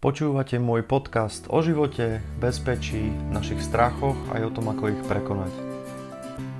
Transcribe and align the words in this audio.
Počúvate 0.00 0.56
môj 0.56 0.80
podcast 0.80 1.44
o 1.52 1.60
živote, 1.60 2.24
bezpečí, 2.40 3.12
našich 3.36 3.60
strachoch 3.60 4.16
aj 4.32 4.48
o 4.48 4.50
tom, 4.56 4.72
ako 4.72 4.96
ich 4.96 5.02
prekonať. 5.04 5.52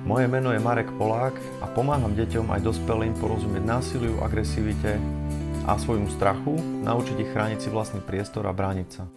Moje 0.05 0.29
meno 0.29 0.53
je 0.53 0.61
Marek 0.61 0.93
Polák 0.93 1.33
a 1.57 1.65
pomáham 1.73 2.13
deťom 2.13 2.53
aj 2.53 2.61
dospelým 2.61 3.17
porozumieť 3.17 3.65
násiliu, 3.65 4.21
agresivite 4.21 5.01
a 5.65 5.73
svojmu 5.73 6.13
strachu, 6.13 6.53
naučiť 6.85 7.17
ich 7.17 7.33
chrániť 7.33 7.65
si 7.65 7.73
vlastný 7.73 8.05
priestor 8.05 8.45
a 8.45 8.53
brániť 8.53 8.87
sa. 8.93 9.09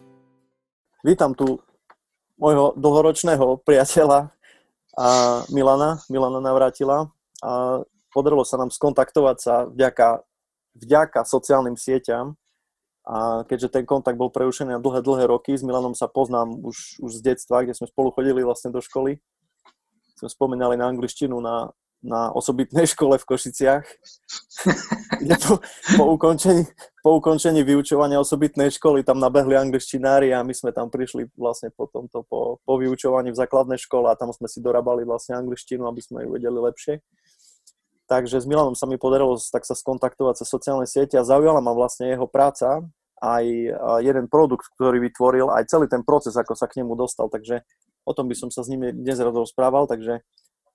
Vítam 1.04 1.36
tu 1.36 1.60
môjho 2.40 2.72
dlhoročného 2.80 3.60
priateľa 3.60 4.32
a 4.96 5.06
Milana, 5.52 6.00
Milana 6.08 6.40
Navrátila. 6.40 7.12
A 7.44 7.84
podarilo 8.08 8.48
sa 8.48 8.56
nám 8.56 8.72
skontaktovať 8.72 9.36
sa 9.36 9.68
vďaka, 9.68 10.24
vďaka 10.80 11.28
sociálnym 11.28 11.76
sieťam, 11.76 12.40
a 13.04 13.44
keďže 13.44 13.68
ten 13.68 13.84
kontakt 13.84 14.16
bol 14.16 14.32
prerušený 14.32 14.76
na 14.76 14.80
dlhé, 14.80 15.04
dlhé 15.04 15.24
roky, 15.28 15.52
s 15.52 15.60
Milanom 15.60 15.92
sa 15.92 16.08
poznám 16.08 16.56
už, 16.64 17.04
už 17.04 17.20
z 17.20 17.36
detstva, 17.36 17.60
kde 17.60 17.76
sme 17.76 17.84
spolu 17.84 18.08
chodili 18.08 18.40
vlastne 18.40 18.72
do 18.72 18.80
školy. 18.80 19.20
Sme 20.16 20.28
spomínali 20.32 20.80
na 20.80 20.88
angličtinu 20.88 21.36
na, 21.36 21.68
na 22.00 22.32
osobitnej 22.32 22.88
škole 22.96 23.20
v 23.20 23.28
Košiciach. 23.28 23.84
kde 25.20 25.36
po, 25.36 25.60
po, 26.00 26.04
ukončení, 26.16 26.64
po 27.04 27.20
ukončení 27.20 27.60
vyučovania 27.60 28.16
osobitnej 28.24 28.72
školy 28.72 29.04
tam 29.04 29.20
nabehli 29.20 29.52
angličtinári 29.52 30.32
a 30.32 30.40
my 30.40 30.56
sme 30.56 30.72
tam 30.72 30.88
prišli 30.88 31.28
vlastne 31.36 31.68
po 31.76 31.84
tomto, 31.84 32.24
po, 32.24 32.56
po 32.64 32.72
vyučovaní 32.80 33.36
v 33.36 33.40
základnej 33.40 33.76
škole 33.76 34.08
a 34.08 34.16
tam 34.16 34.32
sme 34.32 34.48
si 34.48 34.64
dorabali 34.64 35.04
vlastne 35.04 35.36
angličtinu, 35.36 35.84
aby 35.84 36.00
sme 36.00 36.24
ju 36.24 36.40
vedeli 36.40 36.56
lepšie. 36.56 37.04
Takže 38.04 38.36
s 38.36 38.44
Milanom 38.44 38.76
sa 38.76 38.84
mi 38.84 39.00
podarilo 39.00 39.40
tak 39.40 39.64
sa 39.64 39.72
skontaktovať 39.72 40.44
cez 40.44 40.48
sociálne 40.48 40.84
siete 40.84 41.16
a 41.16 41.24
zaujala 41.24 41.64
ma 41.64 41.72
vlastne 41.72 42.12
jeho 42.12 42.28
práca, 42.28 42.84
aj 43.24 43.44
jeden 44.04 44.28
produkt, 44.28 44.68
ktorý 44.76 45.00
vytvoril, 45.00 45.48
aj 45.48 45.72
celý 45.72 45.88
ten 45.88 46.04
proces, 46.04 46.36
ako 46.36 46.52
sa 46.52 46.68
k 46.68 46.84
nemu 46.84 46.92
dostal. 46.92 47.32
Takže 47.32 47.64
o 48.04 48.12
tom 48.12 48.28
by 48.28 48.36
som 48.36 48.52
sa 48.52 48.60
s 48.60 48.68
ním 48.68 48.92
dnes 48.92 49.16
rád 49.16 49.40
rozprával. 49.40 49.88
Takže 49.88 50.20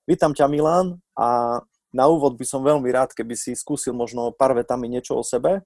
vítam 0.09 0.34
ťa 0.34 0.50
Milan 0.50 0.98
a 1.14 1.62
na 1.94 2.06
úvod 2.09 2.42
by 2.42 2.45
som 2.45 2.66
veľmi 2.66 2.89
rád, 2.89 3.14
keby 3.14 3.38
si 3.38 3.54
skúsil 3.54 3.94
možno 3.94 4.34
pár 4.34 4.58
vetami 4.58 4.89
niečo 4.89 5.14
o 5.14 5.22
sebe 5.22 5.61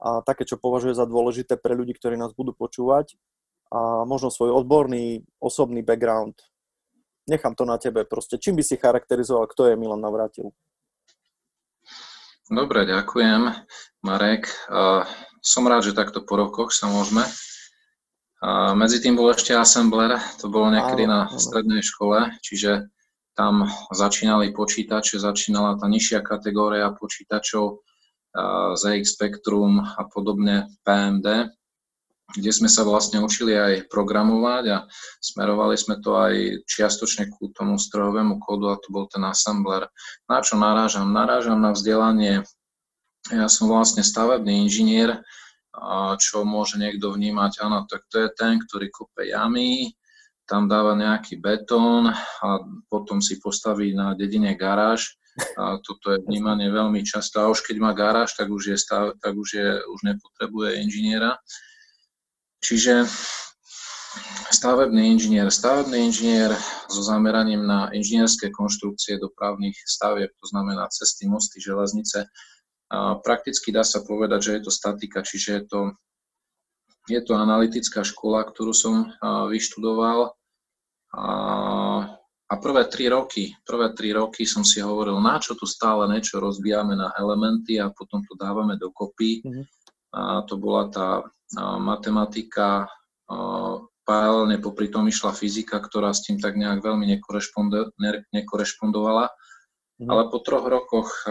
a 0.00 0.24
také, 0.24 0.48
čo 0.48 0.56
považuje 0.56 0.96
za 0.96 1.04
dôležité 1.04 1.60
pre 1.60 1.76
ľudí, 1.76 1.92
ktorí 1.92 2.16
nás 2.16 2.32
budú 2.32 2.56
počúvať 2.56 3.20
a 3.68 4.08
možno 4.08 4.32
svoj 4.32 4.56
odborný, 4.56 5.28
osobný 5.36 5.84
background. 5.84 6.40
Nechám 7.28 7.52
to 7.52 7.68
na 7.68 7.76
tebe. 7.76 8.08
Proste 8.08 8.40
čím 8.40 8.56
by 8.56 8.64
si 8.64 8.80
charakterizoval, 8.80 9.44
kto 9.52 9.68
je 9.68 9.76
Milan 9.76 10.00
Navrátil? 10.00 10.48
Dobre, 12.48 12.88
ďakujem, 12.88 13.52
Marek. 14.00 14.48
Som 15.44 15.68
rád, 15.68 15.84
že 15.84 15.92
takto 15.92 16.24
po 16.24 16.40
rokoch 16.40 16.72
sa 16.72 16.88
môžeme. 16.88 17.20
Medzi 18.72 19.04
tým 19.04 19.20
bol 19.20 19.28
ešte 19.36 19.52
Assembler, 19.52 20.16
to 20.40 20.48
bolo 20.48 20.72
niekedy 20.72 21.04
na 21.04 21.28
strednej 21.36 21.84
škole, 21.84 22.32
čiže 22.40 22.88
tam 23.36 23.68
začínali 23.92 24.56
počítače, 24.56 25.20
začínala 25.20 25.76
tá 25.76 25.92
nižšia 25.92 26.24
kategória 26.24 26.88
počítačov, 26.96 27.84
ZX 28.80 29.04
Spectrum 29.04 29.84
a 29.84 30.08
podobne 30.08 30.72
PMD 30.88 31.52
kde 32.36 32.52
sme 32.52 32.68
sa 32.68 32.84
vlastne 32.84 33.24
učili 33.24 33.56
aj 33.56 33.88
programovať 33.88 34.64
a 34.68 34.78
smerovali 35.24 35.80
sme 35.80 35.96
to 36.04 36.12
aj 36.12 36.60
čiastočne 36.68 37.32
ku 37.32 37.48
tomu 37.56 37.80
strojovému 37.80 38.36
kódu 38.36 38.68
a 38.68 38.76
to 38.76 38.92
bol 38.92 39.08
ten 39.08 39.24
assembler. 39.24 39.88
Na 40.28 40.44
čo 40.44 40.60
narážam? 40.60 41.08
Narážam 41.08 41.64
na 41.64 41.72
vzdelanie. 41.72 42.44
Ja 43.32 43.48
som 43.48 43.72
vlastne 43.72 44.04
stavebný 44.04 44.68
inžinier, 44.68 45.24
čo 46.20 46.44
môže 46.44 46.76
niekto 46.76 47.12
vnímať, 47.16 47.64
áno, 47.64 47.88
tak 47.88 48.04
to 48.12 48.26
je 48.26 48.28
ten, 48.36 48.60
ktorý 48.60 48.92
kope 48.92 49.24
jamy, 49.24 49.96
tam 50.48 50.64
dáva 50.64 50.96
nejaký 50.96 51.40
betón 51.40 52.08
a 52.12 52.48
potom 52.88 53.20
si 53.20 53.36
postaví 53.36 53.92
na 53.92 54.16
dedine 54.16 54.56
garáž. 54.56 55.20
A 55.54 55.78
toto 55.78 56.10
je 56.10 56.24
vnímanie 56.24 56.66
veľmi 56.72 57.04
často. 57.06 57.38
A 57.38 57.52
už 57.52 57.62
keď 57.62 57.76
má 57.78 57.92
garáž, 57.94 58.34
tak 58.34 58.50
už, 58.50 58.74
je 58.74 58.76
stav, 58.80 59.14
tak 59.22 59.38
už, 59.38 59.48
je, 59.54 59.68
už 59.86 60.00
nepotrebuje 60.02 60.82
inžiniera. 60.82 61.38
Čiže 62.58 63.06
stavebný 64.50 65.14
inžinier, 65.14 65.46
stavebný 65.52 66.10
inžinier 66.10 66.50
so 66.88 67.04
zameraním 67.04 67.62
na 67.62 67.92
inžinierské 67.92 68.50
konštrukcie 68.50 69.20
dopravných 69.20 69.76
stavieb, 69.86 70.32
to 70.40 70.46
znamená 70.48 70.88
cesty, 70.90 71.28
mosty, 71.28 71.60
železnice. 71.60 72.26
Prakticky 73.22 73.68
dá 73.70 73.84
sa 73.84 74.00
povedať, 74.00 74.40
že 74.40 74.52
je 74.58 74.62
to 74.64 74.72
statika, 74.72 75.20
čiže 75.20 75.50
je 75.52 75.62
to, 75.68 75.80
je 77.06 77.20
to 77.20 77.36
analytická 77.36 78.00
škola, 78.00 78.48
ktorú 78.48 78.72
som 78.72 79.12
vyštudoval. 79.52 80.32
A, 81.08 81.24
a 82.48 82.54
prvé 82.56 82.88
tri 82.88 83.12
roky, 83.12 83.52
prvé 83.64 83.92
tri 83.92 84.12
roky 84.12 84.48
som 84.48 84.64
si 84.64 84.80
hovoril, 84.80 85.20
na 85.20 85.36
čo 85.36 85.52
tu 85.52 85.68
stále 85.68 86.08
niečo 86.08 86.40
rozbijame 86.40 86.96
na 86.96 87.12
elementy 87.16 87.76
a 87.76 87.92
potom 87.92 88.24
to 88.24 88.32
dávame 88.36 88.80
dokopy. 88.80 89.44
Mm-hmm. 89.44 89.64
A 90.16 90.20
to 90.48 90.56
bola 90.56 90.88
tá 90.88 91.08
matematika, 91.56 92.88
paralelne 94.08 94.56
popri 94.60 94.88
tom 94.88 95.08
išla 95.08 95.36
fyzika, 95.36 95.80
ktorá 95.80 96.16
s 96.16 96.24
tým 96.24 96.40
tak 96.40 96.56
nejak 96.56 96.80
veľmi 96.80 97.04
nekorešpondovala. 98.32 99.24
Mm. 99.98 100.08
Ale 100.08 100.22
po 100.32 100.38
troch 100.40 100.64
rokoch 100.64 101.28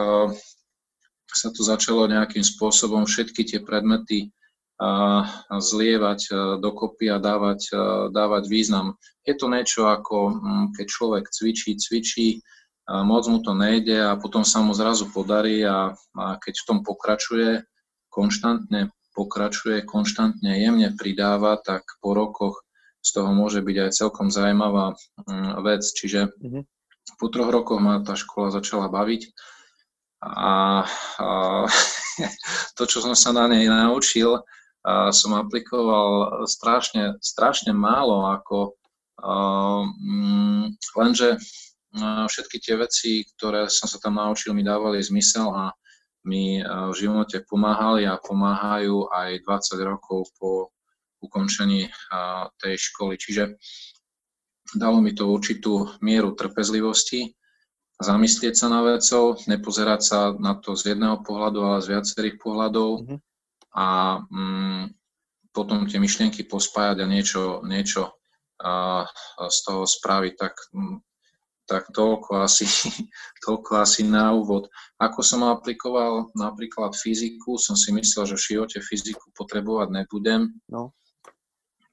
sa 1.28 1.50
to 1.51 1.61
začalo 1.66 2.07
nejakým 2.07 2.45
spôsobom 2.45 3.03
všetky 3.09 3.44
tie 3.44 3.59
predmety 3.59 4.31
zlievať 5.50 6.29
dokopy 6.61 7.09
a 7.09 7.17
dávať, 7.17 7.73
dávať 8.13 8.44
význam. 8.45 8.94
Je 9.25 9.34
to 9.34 9.49
niečo 9.49 9.89
ako 9.89 10.38
keď 10.78 10.85
človek 10.85 11.25
cvičí, 11.34 11.73
cvičí, 11.81 12.45
moc 12.88 13.25
mu 13.28 13.41
to 13.41 13.57
nejde 13.57 13.97
a 13.97 14.16
potom 14.16 14.45
sa 14.45 14.61
mu 14.61 14.72
zrazu 14.78 15.09
podarí 15.09 15.66
a, 15.66 15.97
a 15.97 16.23
keď 16.38 16.53
v 16.61 16.67
tom 16.69 16.79
pokračuje 16.85 17.66
konštantne, 18.13 18.94
pokračuje, 19.17 19.81
konštantne 19.81 20.61
jemne 20.61 20.94
pridáva, 20.94 21.57
tak 21.57 21.81
po 21.97 22.13
rokoch 22.13 22.61
z 23.01 23.09
toho 23.17 23.33
môže 23.33 23.66
byť 23.66 23.78
aj 23.89 23.91
celkom 23.97 24.29
zaujímavá 24.29 24.94
mm, 25.25 25.66
vec. 25.66 25.81
Čiže 25.81 26.29
mm-hmm. 26.38 26.63
po 27.17 27.28
troch 27.33 27.50
rokoch 27.50 27.81
ma 27.81 28.05
tá 28.05 28.13
škola 28.13 28.53
začala 28.53 28.94
baviť 28.94 29.33
a, 30.22 30.85
a 31.17 31.28
to, 32.78 32.83
čo 32.85 33.01
som 33.01 33.17
sa 33.17 33.33
na 33.33 33.50
nej 33.50 33.66
naučil, 33.66 34.38
a 34.88 35.11
som 35.11 35.35
aplikoval 35.35 36.45
strašne, 36.47 37.19
strašne 37.19 37.75
málo, 37.75 38.29
ako 38.29 38.78
a, 39.19 39.34
mm, 39.84 40.78
lenže 40.95 41.41
všetky 42.01 42.57
tie 42.61 42.75
veci, 42.78 43.25
ktoré 43.35 43.67
som 43.72 43.89
sa 43.89 43.97
tam 43.97 44.22
naučil, 44.22 44.53
mi 44.53 44.61
dávali 44.61 45.01
zmysel 45.01 45.49
a 45.49 45.73
mi 46.27 46.59
eh, 46.59 46.63
v 46.67 46.93
živote 46.93 47.47
pomáhali 47.47 48.03
a 48.03 48.19
pomáhajú 48.19 49.07
aj 49.07 49.47
20 49.47 49.79
rokov 49.88 50.27
po 50.35 50.75
ukončení 51.23 51.88
eh, 51.88 52.43
tej 52.59 52.75
školy. 52.75 53.15
Čiže 53.15 53.55
dalo 54.75 54.99
mi 54.99 55.16
to 55.16 55.31
určitú 55.31 55.95
mieru 56.03 56.35
trpezlivosti, 56.35 57.31
zamyslieť 57.97 58.53
sa 58.53 58.67
na 58.67 58.83
vecov, 58.83 59.41
nepozerať 59.47 60.01
sa 60.03 60.19
na 60.35 60.59
to 60.59 60.75
z 60.75 60.93
jedného 60.93 61.23
pohľadu, 61.23 61.59
ale 61.63 61.79
z 61.81 61.97
viacerých 61.97 62.35
pohľadov 62.37 62.89
mm-hmm. 63.01 63.19
a 63.73 63.87
mm, 64.27 64.83
potom 65.49 65.89
tie 65.89 65.97
myšlienky 65.97 66.45
pospájať 66.45 66.97
a 67.01 67.07
niečo, 67.09 67.43
niečo 67.66 68.13
eh, 68.61 69.03
z 69.47 69.57
toho 69.63 69.87
spraviť. 69.87 70.33
Tak 70.35 70.53
mm, 70.75 71.06
tak 71.67 71.91
toľko 71.91 72.47
asi, 72.47 72.66
toľko 73.45 73.83
asi 73.83 74.07
na 74.07 74.31
úvod. 74.31 74.72
Ako 74.97 75.22
som 75.22 75.44
aplikoval 75.45 76.31
napríklad 76.33 76.95
fyziku, 76.95 77.59
som 77.59 77.75
si 77.75 77.91
myslel, 77.94 78.33
že 78.33 78.39
v 78.39 78.45
živote 78.55 78.79
fyziku 78.79 79.29
potrebovať 79.35 79.88
nebudem. 79.94 80.55
No. 80.72 80.95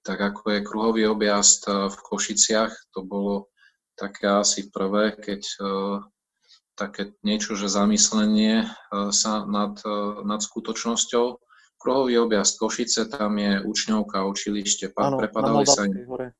Tak 0.06 0.20
ako 0.20 0.42
je 0.54 0.60
kruhový 0.64 1.02
objazd 1.10 1.66
eh, 1.66 1.90
v 1.90 1.96
Košiciach, 1.98 2.72
to 2.94 3.02
bolo 3.02 3.50
také 3.94 4.26
asi 4.26 4.74
prvé, 4.74 5.14
keď 5.14 5.42
uh, 5.62 6.02
také 6.74 7.14
niečo, 7.22 7.54
že 7.54 7.70
zamyslenie 7.70 8.66
uh, 8.66 9.14
sa 9.14 9.46
nad, 9.46 9.78
nad 10.26 10.42
skutočnosťou. 10.42 11.38
Kruhový 11.78 12.18
objazd 12.18 12.58
Košice, 12.58 13.06
tam 13.06 13.38
je 13.38 13.62
učňovka, 13.62 14.26
učilište, 14.26 14.90
ano, 14.98 15.14
prepadali 15.14 15.62
sa 15.62 15.86
im. 15.86 16.10
Hore 16.10 16.34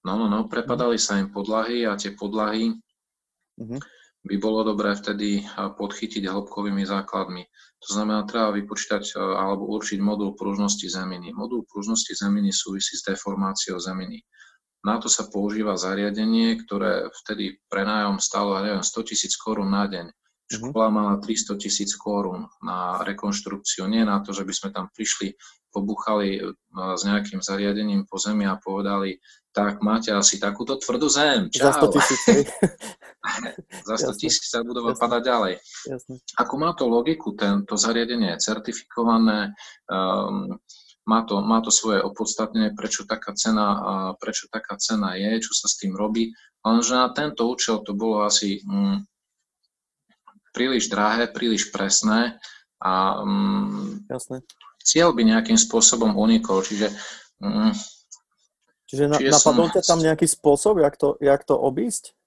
No, 0.00 0.16
no, 0.16 0.26
no, 0.32 0.48
prepadali 0.48 0.96
sa 0.96 1.20
im 1.20 1.28
podlahy 1.28 1.84
a 1.84 1.92
tie 1.92 2.16
podlahy 2.16 2.72
uh-huh. 3.60 3.80
by 4.24 4.34
bolo 4.40 4.64
dobré 4.64 4.96
vtedy 4.96 5.44
podchytiť 5.56 6.24
hĺbkovými 6.24 6.88
základmi. 6.88 7.44
To 7.84 7.88
znamená, 7.92 8.24
treba 8.24 8.52
vypočítať 8.56 9.16
alebo 9.16 9.68
určiť 9.76 10.00
modul 10.00 10.36
pružnosti 10.36 10.84
zeminy. 10.84 11.36
Modul 11.36 11.68
pružnosti 11.68 12.12
zeminy 12.16 12.52
súvisí 12.52 12.96
s 12.96 13.04
deformáciou 13.04 13.76
zeminy. 13.76 14.24
Na 14.80 14.96
to 14.96 15.12
sa 15.12 15.28
používa 15.28 15.76
zariadenie, 15.76 16.56
ktoré 16.64 17.12
vtedy 17.24 17.60
prenájom 17.68 18.16
stalo, 18.16 18.56
neviem, 18.64 18.80
100 18.80 19.08
tisíc 19.12 19.36
korún 19.36 19.68
na 19.68 19.84
deň. 19.84 20.08
Mhm. 20.08 20.72
Škola 20.72 20.88
mala 20.88 21.14
300 21.20 21.60
tisíc 21.60 21.92
korún 21.94 22.48
na 22.64 23.04
rekonštrukciu, 23.04 23.84
nie 23.86 24.02
na 24.02 24.24
to, 24.24 24.32
že 24.32 24.42
by 24.48 24.52
sme 24.56 24.68
tam 24.72 24.88
prišli 24.90 25.36
pobuchali 25.70 26.42
s 26.74 27.02
nejakým 27.06 27.38
zariadením 27.38 28.02
po 28.10 28.18
zemi 28.18 28.42
a 28.42 28.58
povedali, 28.58 29.22
tak 29.50 29.82
máte 29.82 30.14
asi 30.14 30.38
takúto 30.38 30.78
tvrdú 30.78 31.10
zem. 31.10 31.50
Čau. 31.50 31.66
Za 31.74 31.82
100 31.82 31.94
tisíc. 31.98 32.20
Za 33.82 33.96
100 33.98 34.20
tisíc 34.22 34.46
sa 34.46 34.62
budova 34.62 34.94
padať 34.94 35.22
ďalej. 35.26 35.54
Jasne. 35.90 36.14
Ako 36.38 36.54
má 36.54 36.70
to 36.78 36.86
logiku, 36.86 37.34
tento 37.34 37.74
zariadenie 37.74 38.38
je 38.38 38.42
certifikované, 38.46 39.52
um, 39.90 40.54
má 41.02 41.26
to, 41.26 41.42
má 41.42 41.58
to 41.58 41.74
svoje 41.74 41.98
opodstatnenie, 41.98 42.78
prečo 42.78 43.02
taká, 43.02 43.34
cena, 43.34 43.66
uh, 43.66 44.10
prečo 44.22 44.46
taká 44.46 44.78
cena 44.78 45.18
je, 45.18 45.42
čo 45.42 45.52
sa 45.58 45.66
s 45.66 45.82
tým 45.82 45.98
robí, 45.98 46.30
lenže 46.62 46.94
na 46.94 47.10
tento 47.10 47.50
účel 47.50 47.82
to 47.82 47.98
bolo 47.98 48.22
asi 48.22 48.62
um, 48.62 49.02
príliš 50.54 50.86
drahé, 50.86 51.26
príliš 51.26 51.74
presné 51.74 52.38
a 52.78 53.18
um, 53.26 53.98
Jasne. 54.06 54.46
cieľ 54.78 55.10
by 55.10 55.26
nejakým 55.26 55.58
spôsobom 55.58 56.14
unikol, 56.14 56.62
čiže 56.62 56.94
um, 57.42 57.74
Čiže 58.90 59.06
na, 59.06 59.16
Čiže 59.22 59.30
napadol 59.30 59.70
som... 59.70 59.74
ťa 59.78 59.82
tam 59.86 60.00
nejaký 60.02 60.26
spôsob, 60.26 60.82
jak 60.82 60.98
to, 60.98 61.14
jak 61.22 61.46
to 61.46 61.54
obísť? 61.54 62.18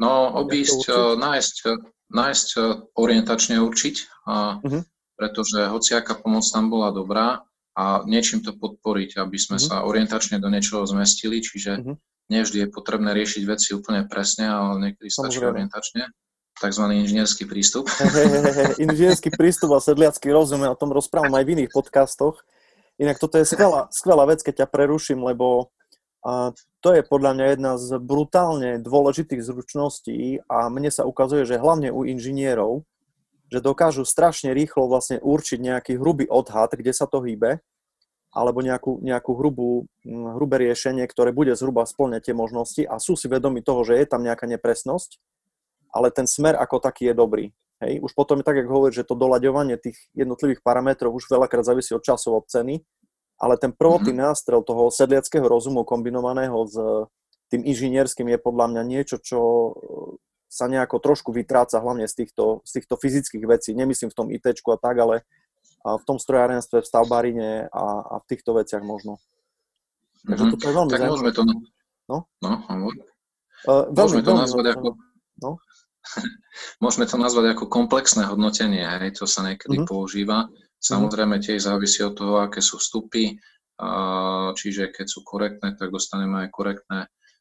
No, 0.00 0.32
obísť, 0.32 0.88
uh, 0.88 1.12
nájsť, 1.20 1.56
nájsť 2.08 2.48
orientačne 2.96 3.60
určiť, 3.60 3.96
uh, 4.24 4.64
uh-huh. 4.64 4.82
pretože 5.20 5.68
hociaká 5.68 6.16
pomoc 6.16 6.48
tam 6.48 6.72
bola 6.72 6.88
dobrá 6.88 7.44
a 7.76 8.00
niečím 8.08 8.40
to 8.40 8.56
podporiť, 8.56 9.20
aby 9.20 9.36
sme 9.36 9.60
uh-huh. 9.60 9.68
sa 9.68 9.84
orientačne 9.84 10.40
do 10.40 10.48
niečoho 10.48 10.88
zmestili, 10.88 11.44
čiže 11.44 11.84
uh-huh. 11.84 12.00
nevždy 12.32 12.64
je 12.64 12.68
potrebné 12.72 13.12
riešiť 13.12 13.42
veci 13.44 13.76
úplne 13.76 14.08
presne, 14.08 14.48
ale 14.48 14.72
niekedy 14.88 15.12
stačí 15.12 15.44
orientačne 15.44 16.08
takzvaný 16.56 17.04
inžinierský 17.04 17.44
prístup. 17.44 17.84
Hey, 18.00 18.08
hey, 18.08 18.40
hey, 18.40 18.72
inžinierský 18.80 19.28
prístup 19.28 19.76
a 19.76 19.84
sedliacký 19.84 20.32
rozum, 20.32 20.64
ja 20.64 20.72
o 20.72 20.80
tom 20.80 20.88
rozprávam 20.88 21.36
aj 21.36 21.44
v 21.44 21.52
iných 21.60 21.70
podcastoch. 21.76 22.40
Inak 22.96 23.20
toto 23.20 23.36
je 23.36 23.44
skvelá, 23.44 23.92
skvelá 23.92 24.24
vec, 24.24 24.40
keď 24.40 24.64
ťa 24.64 24.72
preruším, 24.72 25.20
lebo 25.20 25.70
a 26.26 26.50
to 26.82 26.90
je 26.90 27.06
podľa 27.06 27.38
mňa 27.38 27.46
jedna 27.54 27.72
z 27.78 28.02
brutálne 28.02 28.82
dôležitých 28.82 29.46
zručností 29.46 30.42
a 30.50 30.66
mne 30.66 30.90
sa 30.90 31.06
ukazuje, 31.06 31.46
že 31.46 31.62
hlavne 31.62 31.94
u 31.94 32.02
inžinierov, 32.02 32.82
že 33.46 33.62
dokážu 33.62 34.02
strašne 34.02 34.50
rýchlo 34.50 34.90
vlastne 34.90 35.22
určiť 35.22 35.58
nejaký 35.62 35.92
hrubý 36.02 36.26
odhad, 36.26 36.74
kde 36.74 36.90
sa 36.90 37.06
to 37.06 37.22
hýbe, 37.22 37.62
alebo 38.34 38.58
nejakú, 38.58 38.98
nejakú 39.06 39.38
hrubú, 39.38 39.86
hrubé 40.02 40.66
riešenie, 40.66 41.06
ktoré 41.06 41.30
bude 41.30 41.54
zhruba 41.54 41.86
splňať 41.86 42.30
tie 42.30 42.34
možnosti 42.34 42.82
a 42.82 42.98
sú 42.98 43.14
si 43.14 43.30
vedomi 43.30 43.62
toho, 43.62 43.86
že 43.86 43.94
je 43.94 44.06
tam 44.10 44.26
nejaká 44.26 44.50
nepresnosť, 44.50 45.22
ale 45.94 46.10
ten 46.10 46.26
smer 46.26 46.58
ako 46.58 46.82
taký 46.82 47.06
je 47.06 47.14
dobrý. 47.14 47.44
Hej, 47.76 48.00
už 48.00 48.12
potom 48.16 48.40
je 48.40 48.46
tak, 48.48 48.56
ako 48.56 48.70
hovorí, 48.72 48.92
že 48.96 49.04
to 49.04 49.12
doľaďovanie 49.12 49.76
tých 49.76 50.00
jednotlivých 50.16 50.64
parametrov 50.64 51.12
už 51.12 51.28
veľakrát 51.28 51.68
závisí 51.68 51.92
od 51.92 52.00
časov, 52.00 52.40
od 52.40 52.46
ceny, 52.48 52.80
ale 53.36 53.60
ten 53.60 53.68
prvotný 53.68 54.16
mm-hmm. 54.16 54.32
nástrel 54.32 54.64
toho 54.64 54.88
sedliackého 54.88 55.44
rozumu 55.44 55.84
kombinovaného 55.84 56.56
s 56.64 56.76
tým 57.52 57.62
inžinierským 57.68 58.32
je 58.32 58.38
podľa 58.40 58.66
mňa 58.72 58.82
niečo, 58.88 59.16
čo 59.20 59.38
sa 60.48 60.72
nejako 60.72 61.04
trošku 61.04 61.30
vytráca 61.36 61.76
hlavne 61.78 62.08
z 62.08 62.24
týchto, 62.24 62.64
z 62.64 62.80
týchto 62.80 62.96
fyzických 62.96 63.44
vecí. 63.44 63.70
Nemyslím 63.76 64.08
v 64.08 64.18
tom 64.18 64.28
IT 64.32 64.46
a 64.48 64.76
tak, 64.80 64.96
ale 64.96 65.28
v 65.84 66.04
tom 66.08 66.16
strojárenstve, 66.18 66.80
v 66.82 66.88
stavbarine 66.88 67.50
a, 67.70 67.84
a 68.02 68.14
v 68.18 68.24
týchto 68.26 68.56
veciach 68.56 68.82
možno. 68.82 69.20
Takže 70.24 70.32
mm-hmm. 70.32 70.52
toto 70.56 70.64
je 70.64 70.74
veľmi 70.74 70.90
tak 70.90 71.00
môžeme 71.06 71.32
to, 71.36 71.42
no? 71.44 71.54
No, 72.08 72.18
uh, 73.68 73.84
veľmi, 73.94 73.94
môžeme 73.94 74.22
to 74.24 74.32
veľmi, 74.32 74.42
nazvať 74.42 74.66
ako... 74.74 74.88
No? 75.44 75.50
Môžeme 76.84 77.04
to 77.04 77.16
nazvať 77.20 77.56
ako 77.56 77.64
komplexné 77.68 78.26
hodnotenie, 78.28 78.82
hej, 78.82 79.16
to 79.18 79.26
sa 79.28 79.44
niekedy 79.44 79.82
mm-hmm. 79.82 79.90
používa. 79.90 80.48
Samozrejme 80.76 81.40
tiež 81.42 81.66
závisí 81.66 82.04
od 82.04 82.14
toho, 82.14 82.44
aké 82.44 82.60
sú 82.60 82.78
vstupy, 82.78 83.36
čiže 84.54 84.92
keď 84.92 85.06
sú 85.08 85.24
korektné, 85.24 85.74
tak 85.74 85.90
dostaneme 85.90 86.46
aj 86.46 86.48
korektné, 86.52 86.98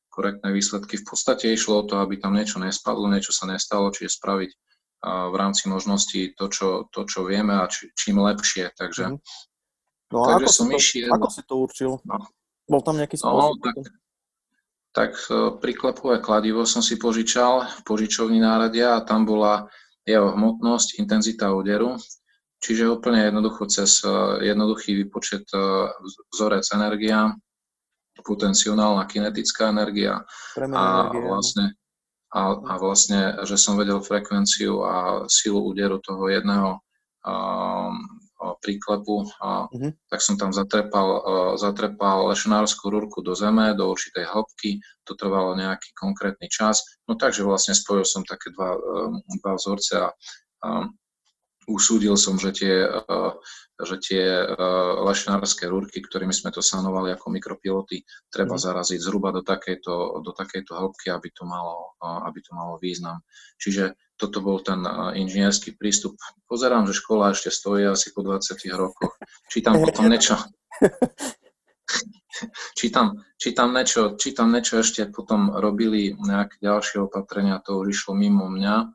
korektné 0.09 0.49
výsledky. 0.55 0.97
V 0.99 1.05
podstate 1.05 1.51
išlo 1.51 1.83
o 1.83 1.87
to, 1.87 1.99
aby 1.99 2.17
tam 2.19 2.33
niečo 2.33 2.57
nespadlo, 2.57 3.11
niečo 3.11 3.35
sa 3.35 3.45
nestalo, 3.47 3.91
čiže 3.91 4.17
spraviť 4.17 4.51
v 5.05 5.35
rámci 5.37 5.69
možností 5.69 6.33
to, 6.33 6.49
čo, 6.49 6.89
to, 6.89 7.05
čo 7.05 7.27
vieme 7.27 7.53
a 7.53 7.69
či, 7.69 7.93
čím 7.93 8.23
lepšie. 8.23 8.73
Takže, 8.73 9.13
mm-hmm. 9.13 10.11
no, 10.15 10.19
takže 10.25 10.45
ako 10.47 10.51
som 10.51 10.67
si 10.67 10.73
to, 10.73 10.79
išiel... 10.79 11.09
Ako 11.13 11.29
si 11.29 11.41
to 11.45 11.53
určil? 11.59 11.91
No. 12.07 12.17
Bol 12.65 12.81
tam 12.81 12.97
nejaký 12.97 13.21
no, 13.21 13.21
spôsob? 13.21 13.53
No, 13.53 13.61
tak, 13.61 13.75
tak 14.95 15.11
e, 15.27 15.51
priklepové 15.59 16.23
kladivo 16.23 16.63
som 16.63 16.79
si 16.79 16.95
požičal 16.95 17.67
v 17.67 17.79
požičovni 17.83 18.39
náradia 18.39 18.95
a 18.95 19.03
tam 19.03 19.27
bola 19.27 19.67
jeho 20.07 20.31
hmotnosť, 20.31 21.03
intenzita 21.03 21.51
úderu, 21.51 21.99
čiže 22.63 22.87
úplne 22.87 23.27
jednoducho 23.27 23.67
cez 23.67 23.99
e, 24.07 24.09
jednoduchý 24.47 25.03
výpočet 25.03 25.43
e, 25.51 25.91
vzorec 26.31 26.63
energia, 26.71 27.35
potenciálna 28.23 29.03
kinetická 29.11 29.75
energia 29.75 30.23
a 30.55 31.11
vlastne, 31.11 31.75
a, 32.31 32.55
a 32.55 32.73
vlastne, 32.79 33.43
že 33.43 33.59
som 33.59 33.75
vedel 33.75 33.99
frekvenciu 33.99 34.79
a 34.87 34.95
silu 35.27 35.59
úderu 35.59 35.99
toho 35.99 36.31
jedného 36.31 36.79
príklepu, 38.61 39.25
a 39.41 39.65
uh-huh. 39.65 39.91
tak 40.11 40.19
som 40.21 40.37
tam 40.37 40.53
zatrepal, 40.53 41.07
zatrepal 41.57 42.29
lešinárskú 42.29 42.93
rúrku 42.93 43.25
do 43.25 43.33
zeme, 43.33 43.73
do 43.73 43.89
určitej 43.89 44.29
hĺbky, 44.29 44.77
to 45.05 45.17
trvalo 45.17 45.57
nejaký 45.57 45.93
konkrétny 45.97 46.45
čas, 46.49 46.85
no 47.09 47.17
takže 47.17 47.41
vlastne 47.41 47.73
spojil 47.73 48.05
som 48.05 48.21
také 48.21 48.53
dva, 48.53 48.77
dva 49.41 49.51
vzorce 49.57 49.93
a, 49.97 50.09
a 50.65 50.69
usúdil 51.67 52.15
som, 52.15 52.37
že 52.37 52.53
tie, 52.53 52.85
že 53.81 53.95
tie 53.99 54.23
lešinárske 55.03 55.67
rúrky, 55.67 55.99
ktorými 55.99 56.31
sme 56.31 56.53
to 56.53 56.63
sanovali 56.63 57.11
ako 57.11 57.33
mikropiloty, 57.33 58.05
treba 58.31 58.55
uh-huh. 58.55 58.65
zaraziť 58.71 58.99
zhruba 59.01 59.35
do 59.35 59.41
takejto, 59.41 60.23
do 60.23 60.31
takejto 60.31 60.71
hĺbky, 60.73 61.11
aby 61.11 61.27
to 61.33 61.43
malo, 61.43 61.97
aby 62.01 62.39
to 62.39 62.55
malo 62.55 62.79
význam. 62.79 63.19
Čiže 63.59 63.97
toto 64.15 64.39
bol 64.39 64.63
ten 64.63 64.79
inžinierský 65.17 65.75
prístup. 65.75 66.15
Pozerám, 66.47 66.87
že 66.87 66.95
škola 66.95 67.35
ešte 67.35 67.51
stojí 67.51 67.83
asi 67.83 68.15
po 68.15 68.23
20 68.23 68.55
rokoch. 68.71 69.19
Čítam 69.51 69.83
potom 69.83 70.07
niečo. 70.07 70.39
čítam, 72.79 73.19
čítam, 73.35 73.75
niečo, 73.75 74.15
čítam 74.15 74.51
niečo 74.51 74.79
ešte 74.79 75.11
potom 75.11 75.51
robili 75.51 76.15
nejaké 76.15 76.63
ďalšie 76.63 77.07
opatrenia, 77.07 77.63
to 77.63 77.83
už 77.83 77.91
išlo 77.91 78.15
mimo 78.15 78.47
mňa. 78.47 78.91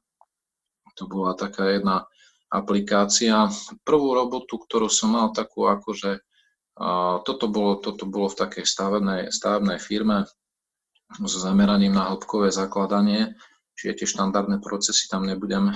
To 0.98 1.02
bola 1.08 1.32
taká 1.32 1.72
jedna 1.72 2.10
aplikácia. 2.50 3.48
Prvú 3.86 4.12
robotu, 4.12 4.58
ktorú 4.58 4.90
som 4.90 5.14
mal 5.14 5.30
takú 5.30 5.70
akože, 5.70 6.20
toto, 7.24 7.46
bolo, 7.46 7.78
toto 7.78 8.04
bolo 8.04 8.28
v 8.30 8.38
takej 8.42 8.64
stavebnej, 8.66 9.22
stavebnej 9.30 9.78
firme 9.78 10.26
so 11.22 11.38
zameraním 11.38 11.94
na 11.94 12.10
hĺbkové 12.10 12.50
zakladanie 12.50 13.34
Čiže 13.80 13.96
tie 13.96 14.08
štandardné 14.12 14.60
procesy 14.60 15.08
tam 15.08 15.24
nebudem, 15.24 15.72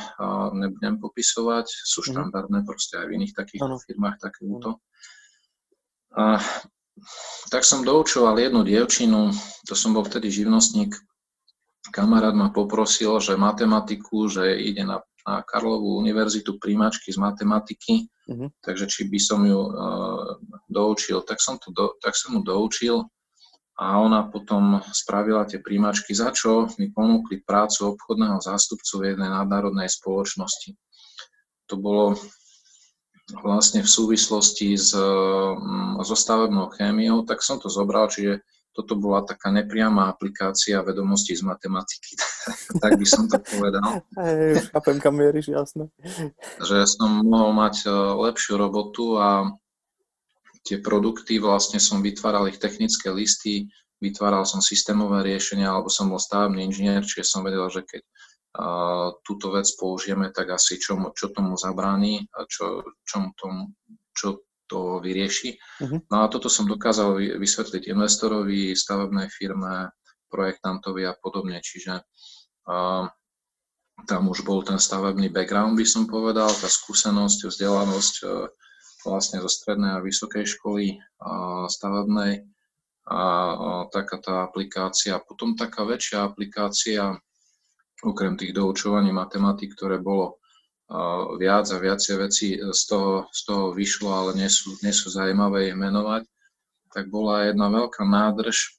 nebudem 0.53 1.01
popisovať, 1.01 1.65
sú 1.73 2.05
mhm. 2.05 2.09
štandardné 2.13 2.59
proste 2.69 3.01
aj 3.01 3.09
v 3.09 3.15
iných 3.17 3.33
takých 3.33 3.65
ano. 3.65 3.81
firmách 3.81 4.21
takéto. 4.21 4.85
A, 6.13 6.37
tak 7.49 7.65
som 7.65 7.81
doučoval 7.81 8.37
jednu 8.37 8.61
dievčinu, 8.61 9.33
to 9.65 9.73
som 9.73 9.97
bol 9.97 10.05
vtedy 10.05 10.29
živnostník, 10.29 10.93
kamarát 11.97 12.37
ma 12.37 12.53
poprosil, 12.53 13.25
že 13.25 13.41
matematiku, 13.41 14.29
že 14.29 14.53
ide 14.53 14.85
na, 14.85 15.01
na 15.25 15.41
Karlovú 15.41 15.97
univerzitu 15.99 16.61
príjmačky 16.61 17.09
z 17.09 17.19
matematiky, 17.19 18.05
uh-huh. 18.29 18.49
takže 18.61 18.87
či 18.87 19.09
by 19.09 19.19
som 19.21 19.41
ju 19.45 19.57
uh, 19.57 20.37
doučil, 20.69 21.25
tak 21.25 21.41
som, 21.41 21.57
to 21.57 21.73
do, 21.73 21.97
tak 22.05 22.13
som 22.13 22.37
mu 22.37 22.41
doučil 22.45 23.09
a 23.75 23.99
ona 23.99 24.31
potom 24.31 24.85
spravila 24.95 25.49
tie 25.49 25.59
príjmačky, 25.59 26.15
za 26.15 26.31
čo 26.31 26.71
mi 26.79 26.95
ponúkli 26.95 27.43
prácu 27.43 27.97
obchodného 27.97 28.39
zástupcu 28.39 29.03
v 29.03 29.07
jednej 29.17 29.33
nadnárodnej 29.33 29.91
spoločnosti. 29.91 30.79
To 31.73 31.75
bolo 31.81 32.15
vlastne 33.41 33.81
v 33.81 33.89
súvislosti 33.89 34.77
s, 34.77 34.93
mm, 34.95 35.99
so 36.05 36.15
stavebnou 36.15 36.71
chémiou, 36.77 37.25
tak 37.25 37.41
som 37.41 37.57
to 37.57 37.73
zobral, 37.73 38.07
čiže 38.07 38.45
toto 38.75 38.99
bola 38.99 39.23
taká 39.23 39.55
nepriama 39.55 40.11
aplikácia 40.11 40.83
vedomostí 40.83 41.39
z 41.39 41.47
matematiky, 41.47 42.19
tak 42.83 42.99
by 42.99 43.07
som 43.07 43.31
to 43.31 43.39
povedal. 43.39 44.03
Chápem, 44.75 44.99
kam 44.99 45.15
mieríš, 45.15 45.55
jasné. 45.55 45.87
Že 46.59 46.83
som 46.91 47.23
mohol 47.23 47.55
mať 47.55 47.87
e, 47.87 47.95
lepšiu 48.29 48.59
robotu 48.59 49.15
a 49.15 49.47
tie 50.67 50.83
produkty, 50.83 51.39
vlastne 51.39 51.79
som 51.79 52.03
vytváral 52.03 52.51
ich 52.51 52.59
technické 52.59 53.15
listy, 53.15 53.71
vytváral 54.01 54.49
som 54.49 54.65
systémové 54.65 55.23
riešenia, 55.23 55.71
alebo 55.71 55.93
som 55.93 56.11
bol 56.11 56.19
stavebný 56.19 56.67
inžinier, 56.67 57.05
čiže 57.05 57.25
som 57.25 57.45
vedel, 57.45 57.69
že 57.69 57.85
keď 57.85 58.03
uh, 58.03 59.09
túto 59.23 59.53
vec 59.53 59.69
použijeme, 59.77 60.33
tak 60.33 60.57
asi 60.57 60.81
čo, 60.81 60.97
čo 61.13 61.31
tomu 61.37 61.61
zabráni, 61.61 62.25
a 62.33 62.49
čo, 62.49 62.81
čo, 63.05 63.29
tomu, 63.37 63.77
čo 64.17 64.41
to 64.67 65.01
vyrieši. 65.01 65.57
Uh-huh. 65.85 65.99
No 66.09 66.17
a 66.25 66.31
toto 66.33 66.49
som 66.49 66.65
dokázal 66.69 67.37
vysvetliť 67.41 67.93
investorovi, 67.93 68.73
stavebnej 68.73 69.29
firme, 69.29 69.93
projektantovi 70.33 71.07
a 71.07 71.15
podobne, 71.15 71.63
čiže 71.63 72.03
uh, 72.67 73.05
tam 74.09 74.23
už 74.27 74.43
bol 74.43 74.67
ten 74.67 74.83
stavebný 74.83 75.31
background, 75.31 75.79
by 75.79 75.87
som 75.87 76.11
povedal, 76.11 76.51
tá 76.51 76.67
skúsenosť, 76.67 77.47
vzdelanosť 77.47 78.15
uh, 78.27 78.51
vlastne 79.05 79.45
zo 79.45 79.53
strednej 79.53 80.01
a 80.01 80.05
vysokej 80.05 80.49
školy 80.49 80.97
stavebnej 81.69 82.49
a 83.05 83.21
taká 83.93 84.17
tá 84.17 84.35
aplikácia. 84.49 85.21
Potom 85.21 85.53
taká 85.53 85.85
väčšia 85.85 86.25
aplikácia, 86.25 87.13
okrem 88.01 88.41
tých 88.41 88.57
doučovaní 88.57 89.13
matematik, 89.13 89.77
ktoré 89.77 90.01
bolo 90.01 90.41
viac 91.41 91.67
a 91.73 91.77
viacej 91.81 92.15
veci 92.21 92.47
z 92.61 92.83
toho, 92.87 93.27
z 93.33 93.41
toho 93.49 93.65
vyšlo, 93.73 94.09
ale 94.13 94.31
nie 94.37 94.51
sú, 94.53 94.77
nie 94.85 94.93
sú 94.93 95.09
zaujímavé 95.09 95.73
je 95.73 95.75
menovať, 95.75 96.23
tak 96.93 97.09
bola 97.09 97.49
jedna 97.49 97.73
veľká 97.73 98.05
nádrž, 98.05 98.79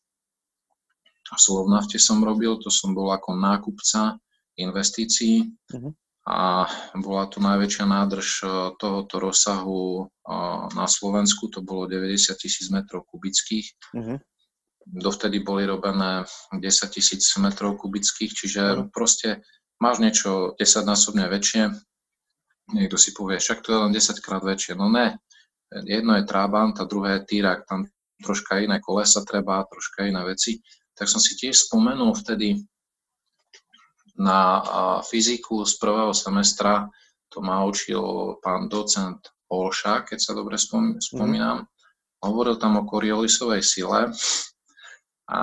v 1.25 1.39
Slovnafte 1.41 1.97
som 1.97 2.21
robil, 2.21 2.53
to 2.61 2.69
som 2.69 2.93
bol 2.93 3.09
ako 3.09 3.33
nákupca 3.33 4.21
investícií 4.55 5.49
uh-huh. 5.73 5.91
a 6.29 6.69
bola 7.01 7.25
to 7.27 7.41
najväčšia 7.41 7.85
nádrž 7.89 8.27
e, 8.39 8.47
tohoto 8.77 9.15
rozsahu 9.19 9.83
e, 9.99 10.03
na 10.77 10.85
Slovensku, 10.85 11.49
to 11.49 11.65
bolo 11.65 11.89
90 11.89 12.37
tisíc 12.37 12.69
metrov 12.69 13.09
kubických. 13.09 13.67
Uh-huh. 13.97 14.17
Dovtedy 14.85 15.41
boli 15.41 15.65
robené 15.65 16.29
10 16.53 16.61
tisíc 16.93 17.25
metrov 17.41 17.81
kubických, 17.81 18.31
čiže 18.31 18.61
uh-huh. 18.61 18.87
proste 18.93 19.41
máš 19.81 19.99
niečo 19.99 20.53
10 20.61 20.85
násobne 20.85 21.25
väčšie, 21.25 21.73
niekto 22.73 22.97
si 22.97 23.13
povie, 23.13 23.37
však 23.37 23.61
to 23.61 23.69
je 23.73 23.79
len 23.85 23.91
10 23.93 24.25
krát 24.25 24.41
väčšie. 24.41 24.73
No 24.73 24.89
ne, 24.89 25.21
jedno 25.85 26.17
je 26.17 26.25
Trabant 26.25 26.73
a 26.81 26.89
druhé 26.89 27.21
je 27.21 27.25
Týrak, 27.25 27.69
tam 27.69 27.85
troška 28.23 28.63
iné 28.63 28.79
kolesa 28.79 29.21
treba, 29.27 29.67
troška 29.67 30.07
iné 30.07 30.23
veci. 30.23 30.57
Tak 30.95 31.11
som 31.11 31.19
si 31.19 31.35
tiež 31.35 31.67
spomenul 31.67 32.15
vtedy 32.15 32.63
na 34.15 34.63
fyziku 35.03 35.67
z 35.67 35.75
prvého 35.75 36.15
semestra, 36.15 36.87
to 37.27 37.43
ma 37.43 37.67
učil 37.67 38.39
pán 38.39 38.71
docent 38.71 39.19
Olša, 39.51 40.07
keď 40.07 40.19
sa 40.23 40.31
dobre 40.31 40.55
mhm. 40.55 41.03
spomínam. 41.03 41.67
Hovoril 42.23 42.57
tam 42.57 42.79
o 42.81 42.87
Coriolisovej 42.87 43.61
sile 43.61 44.09
a 45.29 45.41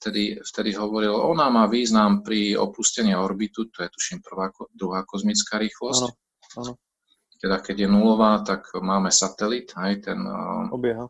vtedy, 0.00 0.40
vtedy 0.40 0.72
hovoril, 0.76 1.12
ona 1.12 1.48
má 1.48 1.64
význam 1.68 2.20
pri 2.24 2.56
opustení 2.56 3.12
orbitu, 3.16 3.68
to 3.68 3.84
je 3.84 3.88
tuším 3.88 4.18
prvá, 4.24 4.52
druhá 4.72 5.04
kozmická 5.04 5.60
rýchlosť. 5.60 6.02
Ano, 6.08 6.16
ano. 6.56 6.78
Teda 7.40 7.56
keď 7.56 7.84
je 7.84 7.88
nulová, 7.88 8.44
tak 8.44 8.68
máme 8.76 9.08
satelit, 9.08 9.72
aj 9.72 10.12
ten 10.12 10.20
obieha. 10.68 11.08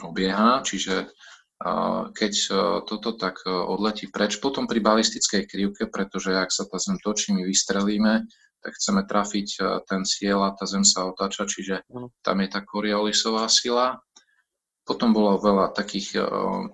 obieha, 0.00 0.64
čiže 0.64 1.12
keď 2.14 2.32
e, 2.38 2.50
toto 2.86 3.18
tak 3.18 3.42
odletí 3.44 4.06
preč. 4.06 4.38
Potom 4.38 4.70
pri 4.70 4.78
balistickej 4.78 5.50
krivke, 5.50 5.90
pretože 5.90 6.30
ak 6.30 6.54
sa 6.54 6.62
tá 6.70 6.78
zem 6.78 7.02
točí, 7.02 7.34
my 7.34 7.42
vystrelíme, 7.42 8.30
tak 8.62 8.72
chceme 8.78 9.02
trafiť 9.06 9.48
ten 9.86 10.02
cieľ 10.06 10.50
a 10.50 10.54
tá 10.54 10.66
zem 10.66 10.82
sa 10.82 11.06
otáča, 11.06 11.46
čiže 11.46 11.82
tam 12.22 12.36
je 12.42 12.48
tá 12.50 12.62
Coriolisová 12.62 13.46
sila. 13.46 14.02
Potom 14.82 15.14
bolo 15.14 15.38
veľa 15.38 15.76
takých, 15.76 16.16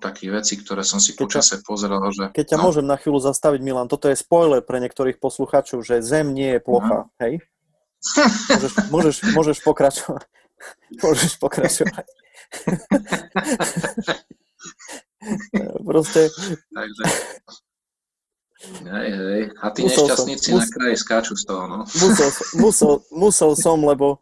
takých 0.01 0.31
vecí, 0.33 0.53
ktoré 0.57 0.81
som 0.87 0.97
si 0.97 1.13
počase 1.13 1.61
pozeral. 1.61 2.01
Že... 2.09 2.33
Keď 2.33 2.45
ťa 2.55 2.57
no. 2.57 2.63
môžem 2.69 2.85
na 2.87 2.97
chvíľu 2.97 3.21
zastaviť, 3.21 3.61
Milan, 3.61 3.91
toto 3.91 4.09
je 4.09 4.17
spoiler 4.17 4.65
pre 4.65 4.81
niektorých 4.81 5.21
poslucháčov, 5.21 5.85
že 5.85 6.01
Zem 6.01 6.33
nie 6.33 6.57
je 6.57 6.59
plocha, 6.63 7.05
no. 7.05 7.11
hej? 7.21 7.43
Môžeš, 8.49 8.73
môžeš, 8.91 9.15
môžeš 9.33 9.57
pokračovať. 9.65 10.23
Môžeš 11.01 11.33
pokračovať. 11.41 12.05
Proste... 15.85 16.21
Takže... 16.69 17.03
Hej, 18.65 19.09
hej. 19.13 19.41
A 19.61 19.65
tí 19.69 19.85
musel 19.85 20.09
nešťastníci 20.09 20.49
som, 20.49 20.57
mus... 20.57 20.63
na 20.65 20.73
kraji 20.73 20.95
skáču 20.97 21.33
z 21.37 21.43
toho, 21.45 21.63
no. 21.69 21.77
Musel, 21.85 22.29
musel, 22.57 22.93
musel 23.13 23.51
som, 23.53 23.77
lebo, 23.85 24.17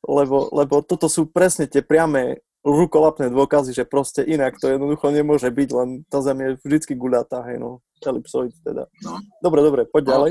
lebo, 0.00 0.48
lebo 0.48 0.80
toto 0.80 1.12
sú 1.12 1.28
presne 1.28 1.68
tie 1.68 1.84
priame 1.84 2.40
rukolapné 2.62 3.28
dôkazy, 3.28 3.74
že 3.74 3.84
proste 3.84 4.22
inak 4.22 4.56
to 4.56 4.70
jednoducho 4.70 5.10
nemôže 5.10 5.50
byť, 5.50 5.68
len 5.74 5.88
tá 6.06 6.22
zem 6.22 6.38
je 6.40 6.48
vždycky 6.62 6.94
guľatá, 6.94 7.42
hej, 7.50 7.58
no, 7.58 7.82
elipsoid 8.00 8.54
teda. 8.62 8.86
No. 9.02 9.18
Dobre, 9.42 9.60
dobre, 9.60 9.82
poď 9.84 10.02
ďalej. 10.14 10.30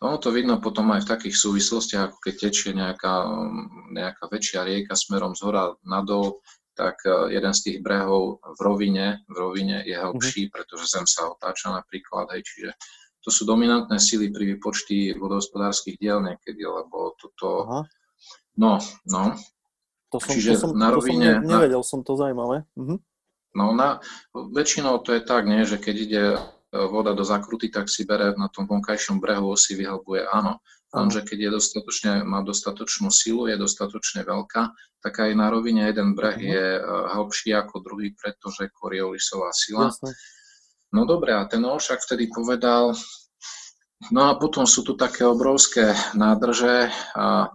Ono 0.00 0.16
to, 0.20 0.28
vidno 0.32 0.60
potom 0.60 0.92
aj 0.92 1.04
v 1.04 1.10
takých 1.16 1.36
súvislostiach, 1.36 2.12
ako 2.12 2.18
keď 2.20 2.34
tečie 2.36 2.70
nejaká, 2.76 3.28
nejaká 3.92 4.24
väčšia 4.28 4.64
rieka 4.64 4.92
smerom 4.96 5.32
z 5.32 5.44
hora 5.44 5.72
nadol, 5.84 6.40
tak 6.80 7.04
e, 7.04 7.36
jeden 7.36 7.52
z 7.52 7.60
tých 7.60 7.78
brehov 7.84 8.40
v 8.40 8.60
rovine, 8.64 9.06
v 9.28 9.36
rovine 9.36 9.84
je 9.84 9.96
hlbší, 9.96 10.48
mm-hmm. 10.48 10.54
pretože 10.54 10.88
Zem 10.88 11.04
sa 11.04 11.28
otáča 11.28 11.72
napríklad, 11.72 12.32
hej, 12.32 12.42
čiže 12.44 12.70
to 13.20 13.28
sú 13.28 13.44
dominantné 13.44 14.00
síly 14.00 14.32
pri 14.32 14.56
vypočti 14.56 15.12
vodohospodárskych 15.12 16.00
diel 16.00 16.24
niekedy, 16.24 16.64
lebo 16.64 17.12
toto, 17.20 17.68
Aha. 17.68 17.82
no, 18.56 18.80
no. 19.12 19.36
To 20.10 20.18
som, 20.18 20.32
čiže 20.32 20.56
to 20.56 20.60
som, 20.64 20.70
na 20.72 20.88
rovine, 20.88 21.38
to 21.38 21.44
som 21.44 21.52
nevedel, 21.52 21.82
na, 21.84 21.88
som 21.88 22.00
to 22.00 22.12
zaujímavé. 22.16 22.64
Mhm. 22.80 22.96
No, 23.50 23.74
na, 23.74 23.98
väčšinou 24.30 25.02
to 25.02 25.10
je 25.18 25.20
tak, 25.26 25.44
nie, 25.44 25.66
že 25.66 25.76
keď 25.76 25.96
ide 25.98 26.24
voda 26.70 27.14
do 27.14 27.26
zakruty, 27.26 27.70
tak 27.70 27.90
si 27.90 28.06
bere 28.06 28.34
na 28.38 28.46
tom 28.48 28.66
vonkajšom 28.70 29.18
brehu, 29.18 29.54
si 29.58 29.74
vyhlbuje, 29.74 30.26
áno 30.30 30.62
lenže 30.90 31.22
keď 31.22 31.38
je 31.38 31.50
dostatočne, 31.54 32.12
má 32.26 32.42
dostatočnú 32.42 33.14
silu, 33.14 33.46
je 33.46 33.54
dostatočne 33.54 34.26
veľká, 34.26 34.74
tak 35.00 35.14
aj 35.22 35.30
na 35.38 35.46
rovine 35.48 35.86
jeden 35.86 36.18
breh 36.18 36.36
uh-huh. 36.36 36.50
je 36.50 36.66
uh, 36.76 36.82
hlbší 37.14 37.54
ako 37.54 37.86
druhý, 37.86 38.12
pretože 38.18 38.74
Coriolisová 38.74 39.54
sila. 39.54 39.88
Jasne. 39.88 40.12
No 40.90 41.06
dobre, 41.06 41.30
a 41.38 41.46
ten 41.46 41.62
však 41.62 42.02
vtedy 42.02 42.34
povedal, 42.34 42.98
no 44.10 44.20
a 44.26 44.34
potom 44.34 44.66
sú 44.66 44.82
tu 44.82 44.98
také 44.98 45.22
obrovské 45.22 45.94
nádrže, 46.18 46.90
a, 47.14 47.46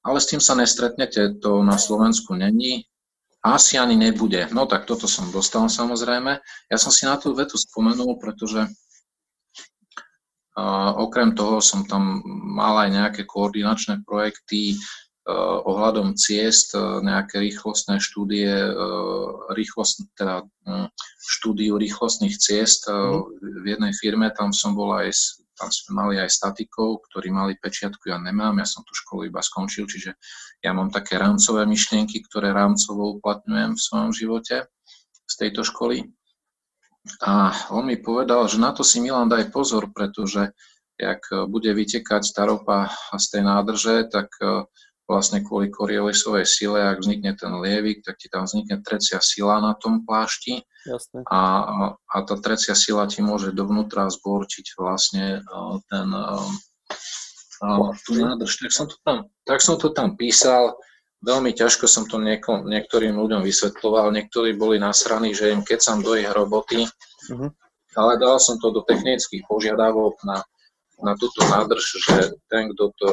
ale 0.00 0.18
s 0.18 0.32
tým 0.32 0.40
sa 0.40 0.56
nestretnete, 0.56 1.36
to 1.44 1.60
na 1.60 1.76
Slovensku 1.76 2.32
není, 2.32 2.88
asi 3.40 3.80
ani 3.80 3.96
nebude. 3.96 4.48
No 4.52 4.68
tak 4.68 4.84
toto 4.84 5.08
som 5.08 5.32
dostal 5.32 5.68
samozrejme. 5.72 6.40
Ja 6.68 6.76
som 6.76 6.92
si 6.92 7.08
na 7.08 7.16
tú 7.16 7.32
vetu 7.32 7.56
spomenul, 7.56 8.20
pretože 8.20 8.68
Okrem 10.98 11.32
toho 11.32 11.62
som 11.62 11.86
tam 11.86 12.20
mal 12.26 12.84
aj 12.86 12.90
nejaké 12.90 13.22
koordinačné 13.24 14.02
projekty 14.04 14.74
eh, 14.74 15.58
ohľadom 15.64 16.18
ciest, 16.18 16.74
eh, 16.74 16.82
nejaké 17.00 17.38
rýchlostné 17.40 18.02
štúdie, 18.02 18.50
rýchlost, 19.54 20.10
teda 20.18 20.44
hm, 20.66 20.88
štúdiu 21.22 21.78
rýchlostných 21.78 22.36
ciest 22.36 22.90
mhm. 22.90 23.40
v 23.62 23.66
jednej 23.78 23.92
firme, 23.96 24.28
tam 24.34 24.50
som 24.52 24.74
bol 24.74 24.92
aj, 24.98 25.14
tam 25.60 25.68
sme 25.68 25.92
mali 25.92 26.16
aj 26.16 26.32
statikov, 26.32 27.04
ktorí 27.12 27.28
mali 27.28 27.60
pečiatku, 27.60 28.08
ja 28.08 28.16
nemám, 28.16 28.56
ja 28.56 28.64
som 28.64 28.80
tú 28.80 28.96
školu 28.96 29.28
iba 29.28 29.44
skončil, 29.44 29.84
čiže 29.84 30.16
ja 30.64 30.72
mám 30.72 30.88
také 30.88 31.20
rámcové 31.20 31.68
myšlienky, 31.68 32.24
ktoré 32.24 32.56
rámcovo 32.56 33.20
uplatňujem 33.20 33.76
v 33.76 33.84
svojom 33.84 34.10
živote 34.16 34.64
z 35.28 35.34
tejto 35.36 35.60
školy. 35.68 36.08
A 37.20 37.52
on 37.76 37.84
mi 37.84 38.00
povedal, 38.00 38.48
že 38.48 38.56
na 38.56 38.72
to 38.72 38.80
si 38.80 39.04
Milan 39.04 39.28
daj 39.28 39.52
pozor, 39.52 39.92
pretože 39.92 40.56
jak 40.96 41.20
bude 41.48 41.72
vytekať 41.72 42.24
tá 42.32 42.48
ropa 42.48 42.92
z 43.16 43.26
tej 43.36 43.42
nádrže, 43.44 44.08
tak 44.12 44.32
vlastne 45.10 45.42
kvôli 45.42 45.74
Coriolisovej 45.74 46.46
sile, 46.46 46.86
ak 46.86 47.02
vznikne 47.02 47.34
ten 47.34 47.50
lievik, 47.58 48.06
tak 48.06 48.22
ti 48.22 48.30
tam 48.30 48.46
vznikne 48.46 48.78
trecia 48.86 49.18
sila 49.18 49.58
na 49.58 49.74
tom 49.74 50.06
plášti 50.06 50.62
Jasne. 50.86 51.20
A, 51.28 51.40
a 51.92 52.16
tá 52.24 52.34
trecia 52.40 52.72
sila 52.72 53.04
ti 53.04 53.20
môže 53.20 53.52
dovnútra 53.52 54.08
zborčiť 54.08 54.80
vlastne 54.80 55.44
e, 55.44 55.60
ten, 55.92 56.08
e, 56.08 56.36
tú 58.08 58.12
nádrž. 58.16 58.64
Tak 58.64 58.72
som, 58.72 58.86
to 58.88 58.96
tam, 59.04 59.18
tak 59.44 59.60
som 59.60 59.76
to 59.76 59.92
tam 59.92 60.16
písal, 60.16 60.80
veľmi 61.20 61.52
ťažko 61.52 61.84
som 61.84 62.08
to 62.08 62.16
nieko, 62.16 62.64
niektorým 62.64 63.12
ľuďom 63.12 63.44
vysvetloval, 63.44 64.08
niektorí 64.16 64.56
boli 64.56 64.80
nasraní, 64.80 65.36
že 65.36 65.52
im 65.52 65.60
kecam 65.60 66.00
do 66.00 66.16
ich 66.16 66.28
roboty, 66.32 66.88
uh-huh. 67.28 67.52
ale 68.00 68.12
dal 68.16 68.40
som 68.40 68.56
to 68.56 68.72
do 68.72 68.80
technických 68.80 69.44
požiadavok 69.44 70.16
na, 70.24 70.40
na 71.04 71.12
túto 71.20 71.44
nádrž, 71.44 71.84
že 72.00 72.40
ten, 72.48 72.72
kto 72.72 72.84
to 72.96 73.08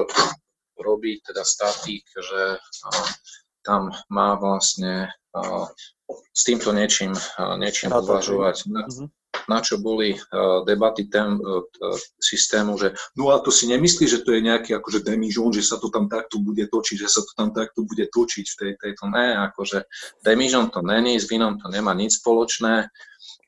robí, 0.80 1.20
teda 1.26 1.44
statik, 1.44 2.06
že 2.16 2.58
tam 3.66 3.92
má 4.08 4.40
vlastne 4.40 5.12
s 6.34 6.42
týmto 6.48 6.72
niečím, 6.72 7.14
niečím 7.60 7.92
uvažovať. 7.92 8.56
Uh-huh 8.66 9.10
na 9.48 9.64
čo 9.64 9.80
boli 9.80 10.18
debaty 10.68 11.08
tém, 11.08 11.40
uh, 11.40 11.64
systému, 12.20 12.76
že 12.78 12.98
no 13.16 13.32
a 13.32 13.40
to 13.40 13.54
si 13.54 13.70
nemyslí, 13.70 14.06
že 14.10 14.22
to 14.26 14.36
je 14.36 14.42
nejaký 14.44 14.76
akože 14.76 15.08
demižon, 15.08 15.56
že 15.56 15.64
sa 15.64 15.80
to 15.80 15.88
tam 15.94 16.12
takto 16.12 16.44
bude 16.44 16.68
točiť, 16.68 16.98
že 17.00 17.10
sa 17.10 17.22
to 17.24 17.32
tam 17.38 17.50
takto 17.56 17.88
bude 17.88 18.10
točiť 18.12 18.46
v 18.46 18.56
tej, 18.60 18.72
tejto, 18.82 19.08
ne, 19.08 19.40
akože 19.52 19.88
demižon 20.26 20.74
to 20.74 20.84
není, 20.84 21.16
s 21.22 21.32
vínom 21.32 21.62
to 21.62 21.72
nemá 21.72 21.96
nič 21.96 22.20
spoločné, 22.20 22.92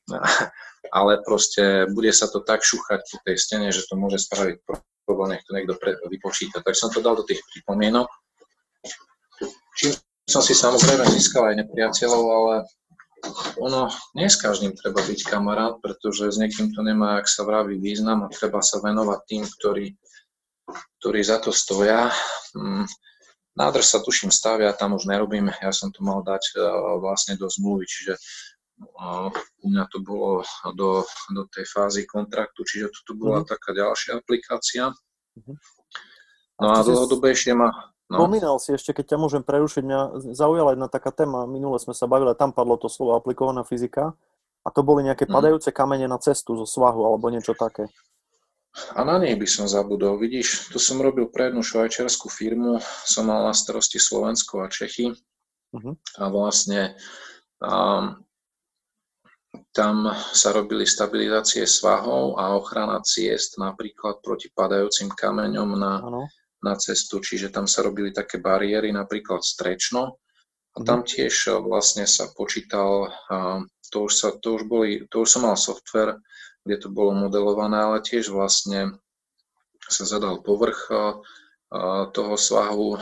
ale 0.98 1.12
proste 1.26 1.90
bude 1.92 2.10
sa 2.14 2.30
to 2.32 2.40
tak 2.40 2.64
šúchať 2.64 3.00
po 3.04 3.16
tej 3.26 3.36
stene, 3.36 3.68
že 3.68 3.84
to 3.84 3.98
môže 4.00 4.24
spraviť 4.24 4.56
problém, 5.10 5.34
nech 5.34 5.42
to 5.42 5.58
niekto 5.58 5.74
pre, 5.74 5.98
vypočíta. 6.06 6.62
Tak 6.62 6.78
som 6.78 6.94
to 6.94 7.02
dal 7.02 7.18
do 7.18 7.26
tých 7.26 7.42
pripomienok. 7.50 8.06
Čím 9.74 9.98
som 10.30 10.38
si 10.38 10.54
samozrejme 10.54 11.10
získal 11.10 11.50
aj 11.50 11.66
nepriateľov, 11.66 12.24
ale 12.30 12.54
ono, 13.58 13.90
nie 14.14 14.30
s 14.30 14.38
každým 14.38 14.78
treba 14.78 15.02
byť 15.02 15.26
kamarát, 15.26 15.74
pretože 15.82 16.30
s 16.30 16.38
niekým 16.38 16.70
to 16.70 16.86
nemá, 16.86 17.18
ak 17.18 17.26
sa 17.26 17.42
vraví, 17.42 17.76
význam 17.82 18.22
a 18.22 18.32
treba 18.32 18.62
sa 18.62 18.78
venovať 18.78 19.20
tým, 19.26 19.42
ktorí, 19.44 19.86
ktorí 21.02 21.20
za 21.26 21.42
to 21.42 21.50
stoja. 21.50 22.14
Mm, 22.54 22.86
nádrž 23.58 23.90
sa 23.90 23.98
tuším 24.00 24.30
stavia, 24.30 24.70
tam 24.72 24.94
už 24.96 25.10
nerobím, 25.10 25.50
ja 25.50 25.74
som 25.74 25.90
to 25.90 26.00
mal 26.00 26.22
dať 26.22 26.56
vlastne 27.02 27.34
do 27.34 27.50
zmluvy, 27.50 27.84
čiže 27.84 28.14
u 29.60 29.66
mňa 29.68 29.84
to 29.92 29.98
bolo 30.00 30.40
do, 30.72 31.04
do 31.32 31.42
tej 31.52 31.68
fázy 31.68 32.08
kontraktu, 32.08 32.64
čiže 32.64 32.88
toto 32.90 33.16
bola 33.16 33.44
mm-hmm. 33.44 33.52
taká 33.52 33.70
ďalšia 33.76 34.12
aplikácia. 34.16 34.84
Mm-hmm. 35.36 35.56
No 36.60 36.66
a, 36.68 36.80
a 36.80 36.84
dlhodobejšie 36.84 37.52
ma... 37.56 37.68
No. 38.10 38.26
Spomínal 38.26 38.58
si 38.58 38.74
ešte, 38.74 38.90
keď 38.90 39.14
ťa 39.14 39.18
môžem 39.22 39.42
prerušiť, 39.46 39.82
mňa 39.86 40.00
zaujala 40.34 40.74
jedna 40.74 40.90
taká 40.90 41.14
téma, 41.14 41.46
minule 41.46 41.78
sme 41.78 41.94
sa 41.94 42.10
bavili, 42.10 42.34
tam 42.34 42.50
padlo 42.50 42.74
to 42.74 42.90
slovo 42.90 43.14
aplikovaná 43.14 43.62
fyzika 43.62 44.18
a 44.66 44.68
to 44.74 44.82
boli 44.82 45.06
nejaké 45.06 45.30
mm. 45.30 45.32
padajúce 45.32 45.70
kamene 45.70 46.10
na 46.10 46.18
cestu 46.18 46.58
zo 46.58 46.66
svahu 46.66 47.06
alebo 47.06 47.30
niečo 47.30 47.54
také. 47.54 47.86
A 48.94 49.02
na 49.02 49.18
nej 49.18 49.34
by 49.34 49.46
som 49.50 49.66
zabudol. 49.66 50.18
Vidíš, 50.18 50.70
to 50.70 50.78
som 50.78 51.02
robil 51.02 51.26
pre 51.26 51.50
jednu 51.50 51.62
švajčiarskú 51.62 52.30
firmu, 52.30 52.78
som 53.02 53.26
mal 53.26 53.46
na 53.46 53.54
starosti 53.54 53.98
Slovensko 53.98 54.62
a 54.62 54.70
Čechy 54.70 55.10
uh-huh. 55.74 55.94
a 56.18 56.24
vlastne 56.30 56.94
um, 57.58 58.14
tam 59.70 60.10
sa 60.14 60.50
robili 60.50 60.86
stabilizácie 60.86 61.66
svahov 61.66 62.38
a 62.38 62.54
ochrana 62.54 63.02
ciest 63.02 63.58
napríklad 63.58 64.22
proti 64.22 64.50
padajúcim 64.50 65.10
kameňom 65.10 65.70
na, 65.78 65.94
na 66.62 66.74
cestu, 66.74 67.22
čiže 67.22 67.54
tam 67.54 67.66
sa 67.70 67.82
robili 67.86 68.10
také 68.10 68.38
bariéry, 68.38 68.90
napríklad 68.90 69.42
strečno. 69.42 70.18
A 70.74 70.78
mhm. 70.82 70.86
tam 70.86 71.00
tiež 71.02 71.34
eh, 71.50 71.58
vlastne 71.58 72.06
sa 72.06 72.30
počítal, 72.30 73.10
to 73.90 74.06
už, 74.06 74.12
sa, 74.14 74.28
to 74.38 74.54
už, 74.54 74.70
boli, 74.70 75.02
to 75.10 75.26
už 75.26 75.28
som 75.28 75.42
mal 75.42 75.58
software, 75.58 76.22
kde 76.62 76.86
to 76.86 76.88
bolo 76.90 77.10
modelované, 77.10 77.78
ale 77.78 77.98
tiež 78.06 78.30
vlastne 78.30 78.94
sa 79.90 80.06
zadal 80.06 80.42
povrch 80.46 80.90
eh, 80.90 80.98
eh, 81.74 82.04
toho 82.14 82.34
svahu, 82.38 82.98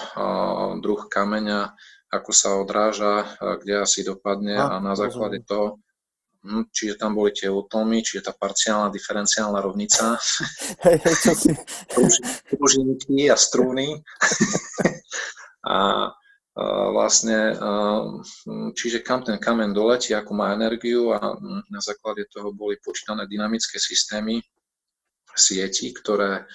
druh 0.81 1.03
kameňa, 1.13 1.77
ako 2.09 2.31
sa 2.33 2.57
odráža, 2.57 3.37
kde 3.37 3.85
asi 3.85 4.01
dopadne 4.01 4.57
a, 4.57 4.81
a 4.81 4.81
na 4.81 4.97
základe 4.97 5.45
toho 5.45 5.77
Hm, 5.77 5.88
čiže 6.73 6.97
tam 6.97 7.17
boli 7.17 7.35
tie 7.35 7.49
útlmy, 7.53 8.01
čiže 8.01 8.29
tá 8.29 8.33
parciálna 8.33 8.89
diferenciálna 8.93 9.61
rovnica. 9.61 10.17
Hej, 10.85 10.97
hej, 11.05 11.15
čo 11.21 11.33
si... 11.37 11.51
Pružinky 12.53 13.29
a 13.29 13.37
strúny. 13.37 14.01
a, 15.75 16.11
vlastne, 16.93 17.55
a, 17.55 17.61
čiže 18.73 19.05
kam 19.05 19.23
ten 19.23 19.37
kamen 19.37 19.77
doletí, 19.77 20.17
akú 20.17 20.33
má 20.33 20.57
energiu 20.57 21.13
a 21.15 21.37
na 21.69 21.81
základe 21.81 22.27
toho 22.33 22.51
boli 22.51 22.81
počítané 22.81 23.29
dynamické 23.29 23.77
systémy 23.77 24.41
sieti, 25.39 25.95
ktoré 25.95 26.49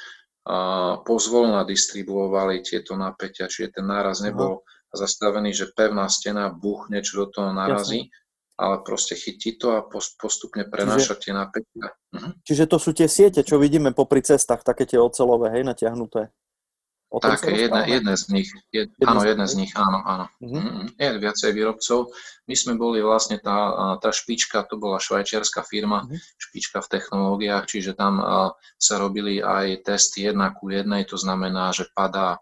pozvolna 1.07 1.63
distribuovali 1.63 2.59
tieto 2.67 3.00
napätia, 3.00 3.47
čiže 3.47 3.79
ten 3.79 3.88
náraz 3.88 4.19
nebol 4.19 4.59
Aha. 4.59 5.07
zastavený, 5.07 5.55
že 5.55 5.71
pevná 5.71 6.12
stena 6.12 6.51
buchne, 6.51 7.00
čo 7.00 7.23
do 7.23 7.27
toho 7.31 7.55
narazí, 7.55 8.12
Jasne 8.12 8.22
ale 8.57 8.86
proste 8.86 9.17
chytí 9.17 9.57
to 9.57 9.74
a 9.77 9.86
postupne 10.19 10.63
prenáša 10.69 11.17
tie 11.17 11.33
napätia. 11.33 11.93
Mhm. 12.13 12.45
Čiže 12.45 12.65
to 12.69 12.77
sú 12.77 12.93
tie 12.93 13.10
siete, 13.10 13.41
čo 13.41 13.57
vidíme 13.57 13.93
popri 13.93 14.22
cestách, 14.22 14.62
také 14.62 14.86
tie 14.86 15.01
ocelové, 15.01 15.50
hej, 15.57 15.63
natiahnuté. 15.65 16.29
O 17.13 17.22
tak, 17.22 17.45
jedna, 17.45 17.86
jedna 17.86 18.17
z 18.17 18.33
nich. 18.33 18.50
Jed, 18.74 18.89
áno, 19.05 19.22
jedna 19.22 19.45
z 19.45 19.53
nich, 19.62 19.69
áno, 19.77 20.01
áno. 20.01 20.25
Uh-huh. 20.41 20.89
Je 20.98 21.22
viacej 21.22 21.53
výrobcov. 21.53 22.10
My 22.50 22.57
sme 22.57 22.74
boli 22.74 23.05
vlastne 23.05 23.38
tá, 23.38 23.69
tá 24.01 24.10
špička, 24.10 24.65
to 24.65 24.81
bola 24.81 24.98
švajčiarská 24.98 25.62
firma, 25.62 26.10
uh-huh. 26.10 26.17
špička 26.41 26.81
v 26.81 26.89
technológiách, 26.89 27.69
čiže 27.69 27.93
tam 27.93 28.17
sa 28.81 28.98
robili 28.98 29.45
aj 29.45 29.86
testy 29.86 30.25
jedna 30.25 30.57
ku 30.57 30.74
jednej, 30.74 31.05
to 31.05 31.13
znamená, 31.13 31.69
že 31.69 31.86
padá, 31.93 32.41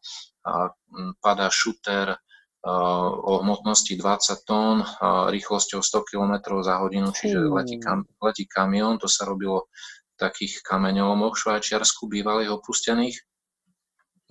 padá 1.19 1.51
šuter, 1.51 2.15
o 2.61 3.41
hmotnosti 3.41 3.97
20 3.97 4.45
tón, 4.45 4.85
rýchlosťou 5.33 5.81
100 5.81 6.09
km 6.13 6.33
za 6.61 6.77
hodinu, 6.77 7.09
čiže 7.09 7.41
letí, 7.49 7.81
kam, 7.81 8.05
letí 8.21 8.45
kamión, 8.45 9.01
to 9.01 9.09
sa 9.09 9.25
robilo 9.25 9.65
v 10.13 10.29
takých 10.29 10.61
kameňolomoch 10.61 11.33
v 11.33 11.41
Švajčiarsku, 11.41 12.05
bývalých 12.05 12.53
opustených. 12.53 13.17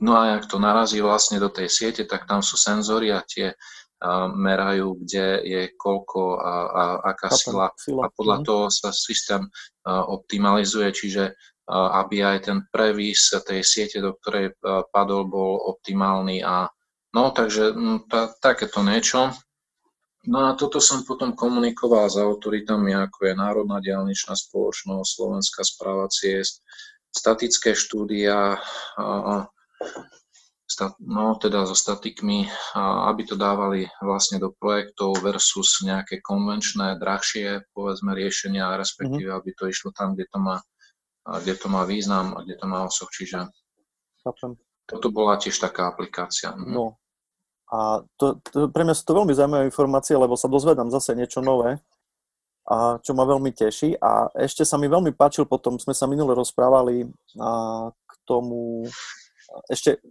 No 0.01 0.15
a 0.15 0.39
ak 0.39 0.47
to 0.47 0.63
narazí 0.63 1.03
vlastne 1.03 1.43
do 1.43 1.51
tej 1.51 1.67
siete, 1.69 2.07
tak 2.07 2.31
tam 2.31 2.41
sú 2.41 2.55
senzory 2.55 3.11
a 3.11 3.21
tie 3.27 3.53
merajú, 4.33 4.97
kde 5.05 5.27
je 5.45 5.63
koľko 5.77 6.41
a, 6.41 6.55
a 6.73 6.83
aká 7.13 7.29
sila. 7.35 7.69
A 7.75 8.07
podľa 8.09 8.37
mhm. 8.41 8.45
toho 8.47 8.65
sa 8.73 8.91
systém 8.95 9.45
optimalizuje, 9.85 10.89
čiže 10.95 11.25
aby 11.71 12.27
aj 12.27 12.39
ten 12.51 12.59
previs 12.73 13.31
tej 13.31 13.63
siete, 13.63 14.03
do 14.03 14.17
ktorej 14.19 14.57
padol, 14.91 15.29
bol 15.29 15.69
optimálny 15.77 16.43
a 16.43 16.67
No, 17.11 17.35
takže 17.35 17.75
mm, 17.75 18.07
tá, 18.07 18.31
takéto 18.39 18.83
niečo. 18.87 19.35
No 20.29 20.53
a 20.53 20.55
toto 20.55 20.85
som 20.85 21.01
potom 21.09 21.33
komunikoval 21.33 22.13
s 22.13 22.21
autoritami, 22.21 22.93
ako 22.93 23.33
je 23.33 23.35
Národná 23.35 23.81
diálničná 23.81 24.37
spoločnosť, 24.37 25.09
Slovenská 25.09 25.63
správa 25.65 26.13
ciest, 26.13 26.61
statické 27.09 27.73
štúdia, 27.73 28.61
no 31.01 31.25
teda 31.41 31.67
so 31.67 31.73
statikmi, 31.73 32.47
aby 32.77 33.23
to 33.27 33.35
dávali 33.35 33.89
vlastne 34.05 34.39
do 34.39 34.53
projektov 34.55 35.19
versus 35.25 35.81
nejaké 35.83 36.21
konvenčné, 36.21 37.01
drahšie, 37.01 37.65
povedzme, 37.73 38.13
riešenia, 38.13 38.77
respektíve, 38.77 39.33
mm-hmm. 39.33 39.41
aby 39.41 39.51
to 39.57 39.65
išlo 39.73 39.91
tam, 39.97 40.15
kde 40.15 40.29
to 40.29 40.39
má, 40.39 40.61
kde 41.43 41.55
to 41.57 41.67
má 41.73 41.89
význam 41.89 42.37
a 42.37 42.45
kde 42.45 42.61
to 42.61 42.67
má 42.69 42.85
osoch, 42.85 43.09
čiže 43.09 43.49
Chápem. 44.21 44.53
toto 44.85 45.09
bola 45.09 45.41
tiež 45.41 45.57
taká 45.59 45.91
aplikácia. 45.91 46.53
Mhm. 46.53 46.71
No, 46.71 47.00
a 47.71 48.03
to, 48.19 48.43
to, 48.43 48.67
pre 48.67 48.83
mňa 48.83 48.99
sú 48.99 49.05
to 49.07 49.15
veľmi 49.15 49.31
zaujímavé 49.31 49.65
informácie, 49.71 50.19
lebo 50.19 50.35
sa 50.35 50.51
dozvedám 50.51 50.91
zase 50.91 51.15
niečo 51.15 51.39
nové, 51.39 51.79
a 52.67 52.99
čo 53.03 53.15
ma 53.15 53.23
veľmi 53.23 53.51
teší. 53.55 53.99
A 54.03 54.31
ešte 54.35 54.67
sa 54.67 54.79
mi 54.79 54.91
veľmi 54.91 55.15
páčil, 55.15 55.47
potom 55.47 55.79
sme 55.79 55.95
sa 55.95 56.11
minule 56.11 56.35
rozprávali 56.35 57.07
a 57.39 57.51
k 57.91 58.13
tomu, 58.27 58.87
ešte 59.71 60.03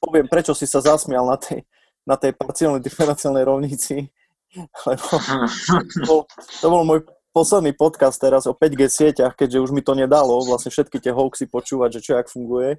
poviem, 0.00 0.28
prečo 0.28 0.56
si 0.56 0.64
sa 0.64 0.80
zasmial 0.80 1.24
na 1.28 1.36
tej, 1.36 1.64
na 2.04 2.16
tej 2.16 2.32
parciálnej 2.32 2.80
diferenciálnej 2.84 3.44
rovnici, 3.44 4.08
lebo 4.88 5.08
to 5.88 6.00
bol, 6.04 6.20
to 6.60 6.66
bol 6.68 6.82
môj 6.84 7.00
posledný 7.32 7.72
podcast 7.72 8.20
teraz 8.20 8.44
o 8.44 8.52
5G 8.52 8.88
sieťach, 8.92 9.32
keďže 9.32 9.64
už 9.64 9.70
mi 9.72 9.80
to 9.80 9.96
nedalo 9.96 10.36
vlastne 10.44 10.68
všetky 10.68 11.00
tie 11.00 11.16
hoaxy 11.16 11.48
počúvať, 11.48 11.98
že 11.98 12.04
čo 12.04 12.12
jak 12.20 12.28
funguje. 12.28 12.76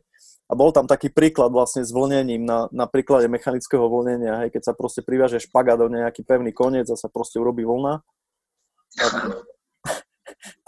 A 0.53 0.57
bol 0.57 0.69
tam 0.69 0.85
taký 0.85 1.09
príklad 1.09 1.49
vlastne 1.49 1.81
s 1.81 1.89
vlnením 1.89 2.45
na, 2.45 2.69
na 2.69 2.85
príklade 2.85 3.25
mechanického 3.25 3.89
vlnenia, 3.89 4.45
hej, 4.45 4.53
keď 4.53 4.69
sa 4.69 4.73
proste 4.77 5.01
priváže 5.01 5.41
špaga 5.41 5.73
do 5.73 5.89
nejaký 5.89 6.21
pevný 6.21 6.53
koniec 6.53 6.85
a 6.93 6.99
sa 6.99 7.09
proste 7.09 7.41
urobí 7.41 7.65
vlna. 7.65 8.05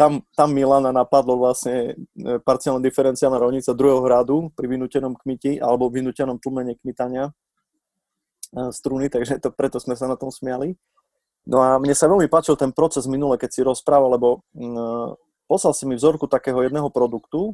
tam, 0.02 0.26
tam 0.34 0.50
Milana 0.50 0.90
napadlo 0.90 1.38
vlastne 1.38 1.94
e, 2.18 2.42
parciálna 2.42 2.82
diferenciálna 2.82 3.38
rovnica 3.38 3.78
druhého 3.78 4.02
hradu 4.02 4.50
pri 4.58 4.66
vynútenom 4.74 5.14
kmiti 5.14 5.62
alebo 5.62 5.94
vynútenom 5.94 6.42
tlmení 6.42 6.82
kmitania 6.82 7.30
e, 7.30 8.74
struny, 8.74 9.14
takže 9.14 9.38
to, 9.38 9.54
preto 9.54 9.78
sme 9.78 9.94
sa 9.94 10.10
na 10.10 10.18
tom 10.18 10.34
smiali. 10.34 10.74
No 11.46 11.62
a 11.62 11.78
mne 11.78 11.94
sa 11.94 12.10
veľmi 12.10 12.26
páčil 12.26 12.58
ten 12.58 12.74
proces 12.74 13.06
minule, 13.06 13.38
keď 13.38 13.50
si 13.54 13.62
rozprával, 13.62 14.18
lebo 14.18 14.42
mm, 14.58 15.14
poslal 15.46 15.78
si 15.78 15.86
mi 15.86 15.94
vzorku 15.94 16.26
takého 16.26 16.58
jedného 16.66 16.90
produktu, 16.90 17.54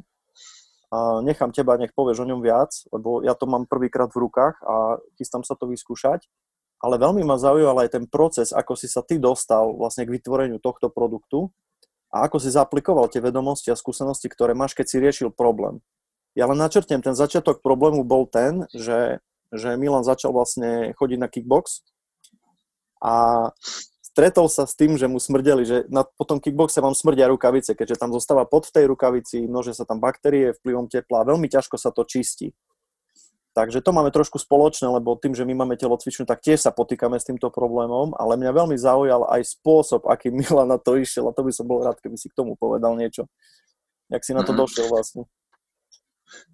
a 0.92 1.24
nechám 1.24 1.56
teba, 1.56 1.80
nech 1.80 1.96
povieš 1.96 2.20
o 2.20 2.28
ňom 2.28 2.44
viac, 2.44 2.68
lebo 2.92 3.24
ja 3.24 3.32
to 3.32 3.48
mám 3.48 3.64
prvýkrát 3.64 4.12
v 4.12 4.28
rukách 4.28 4.60
a 4.60 5.00
chystám 5.16 5.40
sa 5.40 5.56
to 5.56 5.64
vyskúšať. 5.64 6.28
Ale 6.84 7.00
veľmi 7.00 7.24
ma 7.24 7.40
zaujal 7.40 7.78
aj 7.80 7.96
ten 7.96 8.04
proces, 8.04 8.52
ako 8.52 8.76
si 8.76 8.92
sa 8.92 9.00
ty 9.00 9.16
dostal 9.16 9.72
vlastne 9.72 10.04
k 10.04 10.12
vytvoreniu 10.12 10.60
tohto 10.60 10.92
produktu 10.92 11.48
a 12.12 12.28
ako 12.28 12.36
si 12.36 12.52
zaplikoval 12.52 13.08
tie 13.08 13.24
vedomosti 13.24 13.72
a 13.72 13.78
skúsenosti, 13.78 14.28
ktoré 14.28 14.52
máš, 14.52 14.76
keď 14.76 14.86
si 14.90 15.00
riešil 15.00 15.28
problém. 15.32 15.80
Ja 16.36 16.44
len 16.44 16.60
načrtnem, 16.60 17.00
ten 17.00 17.16
začiatok 17.16 17.64
problému 17.64 18.04
bol 18.04 18.28
ten, 18.28 18.68
že, 18.76 19.24
že 19.48 19.80
Milan 19.80 20.04
začal 20.04 20.36
vlastne 20.36 20.92
chodiť 20.92 21.18
na 21.22 21.28
kickbox 21.32 21.86
a 23.00 23.48
stretol 24.12 24.46
sa 24.52 24.68
s 24.68 24.76
tým, 24.76 25.00
že 25.00 25.08
mu 25.08 25.16
smrdeli, 25.16 25.64
že 25.64 25.76
na, 25.88 26.04
po 26.04 26.28
tom 26.28 26.36
kickboxe 26.36 26.84
vám 26.84 26.92
smrdia 26.92 27.32
rukavice, 27.32 27.72
keďže 27.72 27.96
tam 27.96 28.12
zostáva 28.12 28.44
pod 28.44 28.68
v 28.68 28.74
tej 28.76 28.84
rukavici, 28.92 29.48
množe 29.48 29.72
sa 29.72 29.88
tam 29.88 30.04
baktérie 30.04 30.52
vplyvom 30.60 30.92
tepla 30.92 31.24
a 31.24 31.28
veľmi 31.32 31.48
ťažko 31.48 31.80
sa 31.80 31.88
to 31.88 32.04
čistí. 32.04 32.52
Takže 33.52 33.84
to 33.84 33.92
máme 33.92 34.08
trošku 34.08 34.40
spoločné, 34.40 34.88
lebo 34.88 35.12
tým, 35.16 35.36
že 35.36 35.44
my 35.44 35.52
máme 35.52 35.76
telocvičnú, 35.76 36.24
tak 36.24 36.40
tiež 36.40 36.64
sa 36.64 36.72
potýkame 36.72 37.20
s 37.20 37.28
týmto 37.28 37.52
problémom, 37.52 38.16
ale 38.16 38.40
mňa 38.40 38.52
veľmi 38.52 38.76
zaujal 38.80 39.28
aj 39.28 39.44
spôsob, 39.60 40.08
aký 40.08 40.32
Milan 40.36 40.72
na 40.72 40.80
to 40.80 40.96
išiel 40.96 41.28
a 41.28 41.36
to 41.36 41.44
by 41.44 41.52
som 41.52 41.68
bol 41.68 41.80
rád, 41.80 42.00
keby 42.00 42.16
si 42.16 42.28
k 42.28 42.36
tomu 42.36 42.56
povedal 42.56 42.96
niečo. 42.96 43.28
Jak 44.12 44.24
si 44.24 44.36
na 44.36 44.44
to 44.44 44.52
mm-hmm. 44.52 44.60
došiel 44.60 44.86
vlastne? 44.92 45.24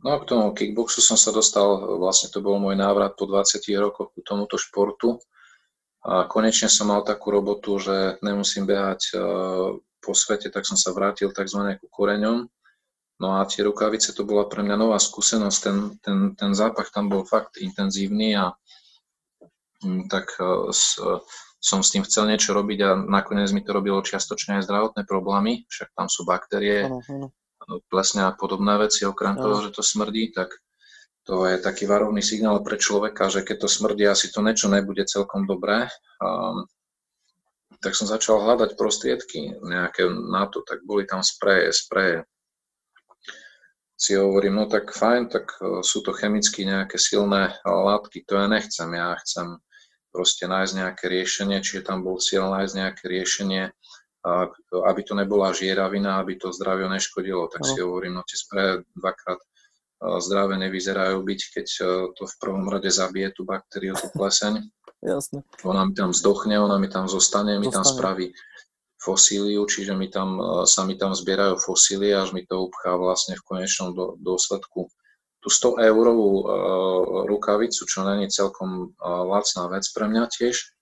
No 0.02 0.18
k 0.18 0.26
tomu 0.26 0.50
kickboxu 0.58 0.98
som 0.98 1.14
sa 1.14 1.30
dostal, 1.30 1.98
vlastne 2.02 2.34
to 2.34 2.42
bol 2.42 2.58
môj 2.58 2.74
návrat 2.74 3.14
po 3.14 3.30
20 3.30 3.62
rokoch 3.78 4.10
ku 4.10 4.20
tomuto 4.26 4.58
športu. 4.58 5.22
A 6.08 6.24
konečne 6.24 6.72
som 6.72 6.88
mal 6.88 7.04
takú 7.04 7.28
robotu, 7.28 7.76
že 7.76 8.16
nemusím 8.24 8.64
behať 8.64 9.12
e, 9.12 9.16
po 10.00 10.12
svete, 10.16 10.48
tak 10.48 10.64
som 10.64 10.80
sa 10.80 10.96
vrátil 10.96 11.28
tzv. 11.28 11.76
ku 11.76 11.86
koreňom. 11.92 12.48
No 13.18 13.28
a 13.36 13.44
tie 13.44 13.66
rukavice, 13.66 14.16
to 14.16 14.24
bola 14.24 14.48
pre 14.48 14.64
mňa 14.64 14.76
nová 14.78 14.96
skúsenosť, 14.96 15.58
ten, 15.60 15.76
ten, 16.00 16.18
ten 16.38 16.50
zápach 16.54 16.88
tam 16.94 17.10
bol 17.12 17.26
fakt 17.26 17.58
intenzívny 17.58 18.38
a 18.38 18.54
mm, 19.84 20.06
tak 20.06 20.38
som 21.58 21.82
s 21.82 21.90
tým 21.90 22.06
chcel 22.06 22.30
niečo 22.30 22.54
robiť 22.54 22.78
a 22.86 22.90
nakoniec 22.94 23.50
mi 23.50 23.66
to 23.66 23.74
robilo 23.74 23.98
čiastočne 24.06 24.62
aj 24.62 24.70
zdravotné 24.70 25.02
problémy, 25.02 25.66
však 25.66 25.98
tam 25.98 26.06
sú 26.06 26.22
baktérie, 26.22 26.86
ano, 26.86 27.02
ano. 27.10 27.26
plesne 27.90 28.22
a 28.22 28.30
podobné 28.30 28.78
veci, 28.78 29.02
okrem 29.02 29.34
ano. 29.34 29.42
toho, 29.42 29.56
že 29.66 29.74
to 29.74 29.82
smrdí, 29.82 30.30
tak 30.30 30.54
to 31.28 31.44
je 31.44 31.60
taký 31.60 31.84
varovný 31.84 32.24
signál 32.24 32.64
pre 32.64 32.80
človeka, 32.80 33.28
že 33.28 33.44
keď 33.44 33.56
to 33.60 33.68
smrdí, 33.68 34.08
asi 34.08 34.32
to 34.32 34.40
niečo 34.40 34.72
nebude 34.72 35.04
celkom 35.04 35.44
dobré. 35.44 35.84
Um, 36.24 36.64
tak 37.84 37.92
som 37.92 38.08
začal 38.08 38.40
hľadať 38.40 38.80
prostriedky 38.80 39.60
nejaké 39.60 40.08
na 40.08 40.48
to, 40.48 40.64
tak 40.64 40.80
boli 40.88 41.04
tam 41.04 41.20
spreje, 41.20 41.68
spreje. 41.76 42.24
Si 43.98 44.16
hovorím, 44.16 44.62
no 44.62 44.64
tak 44.72 44.94
fajn, 44.94 45.28
tak 45.28 45.52
e, 45.58 45.82
sú 45.82 46.06
to 46.06 46.14
chemicky 46.14 46.62
nejaké 46.62 46.96
silné 46.96 47.54
látky, 47.66 48.22
to 48.24 48.38
ja 48.38 48.46
nechcem, 48.46 48.88
ja 48.94 49.14
chcem 49.20 49.58
proste 50.14 50.46
nájsť 50.46 50.72
nejaké 50.74 51.04
riešenie, 51.12 51.58
čiže 51.60 51.86
tam 51.86 52.06
bol 52.06 52.16
cieľ 52.18 52.50
nájsť 52.56 52.74
nejaké 52.78 53.04
riešenie, 53.04 53.68
aby 54.70 55.00
to 55.04 55.14
nebola 55.14 55.54
žieravina, 55.54 56.18
aby 56.18 56.40
to 56.40 56.50
zdraviu 56.50 56.90
neškodilo. 56.90 57.46
Tak 57.52 57.62
no. 57.62 57.68
si 57.68 57.78
hovorím, 57.78 58.18
no 58.18 58.22
tie 58.26 58.38
spreje 58.38 58.72
dvakrát 58.96 59.38
zdravé 59.98 60.54
nevyzerajú 60.62 61.18
byť, 61.18 61.40
keď 61.54 61.66
e, 61.66 61.82
to 62.14 62.22
v 62.22 62.34
prvom 62.38 62.66
rade 62.70 62.86
zabije 62.90 63.34
tú 63.34 63.42
baktériu, 63.42 63.98
tú 63.98 64.08
pleseň. 64.14 64.62
Jasne. 65.14 65.42
Ona 65.62 65.90
mi 65.90 65.94
tam 65.94 66.10
zdochne, 66.14 66.58
ona 66.58 66.78
mi 66.78 66.90
tam 66.90 67.06
zostane, 67.10 67.58
mi 67.58 67.70
tam 67.70 67.86
spraví 67.86 68.34
fosíliu, 68.98 69.62
čiže 69.66 69.94
mi 69.94 70.10
tam, 70.10 70.38
e, 70.38 70.44
sa 70.70 70.86
mi 70.86 70.94
tam 70.94 71.14
zbierajú 71.14 71.58
fosílie, 71.58 72.14
až 72.14 72.30
mi 72.30 72.46
to 72.46 72.62
upchá 72.70 72.94
vlastne 72.94 73.34
v 73.34 73.46
konečnom 73.46 73.94
dôsledku 74.18 74.90
tú 75.38 75.48
100 75.54 75.86
eurovú 75.86 76.42
uh, 76.42 76.46
rukavicu, 77.30 77.86
čo 77.86 78.02
není 78.02 78.26
celkom 78.26 78.90
uh, 78.90 79.22
lacná 79.22 79.70
vec 79.70 79.86
pre 79.94 80.10
mňa 80.10 80.26
tiež. 80.34 80.74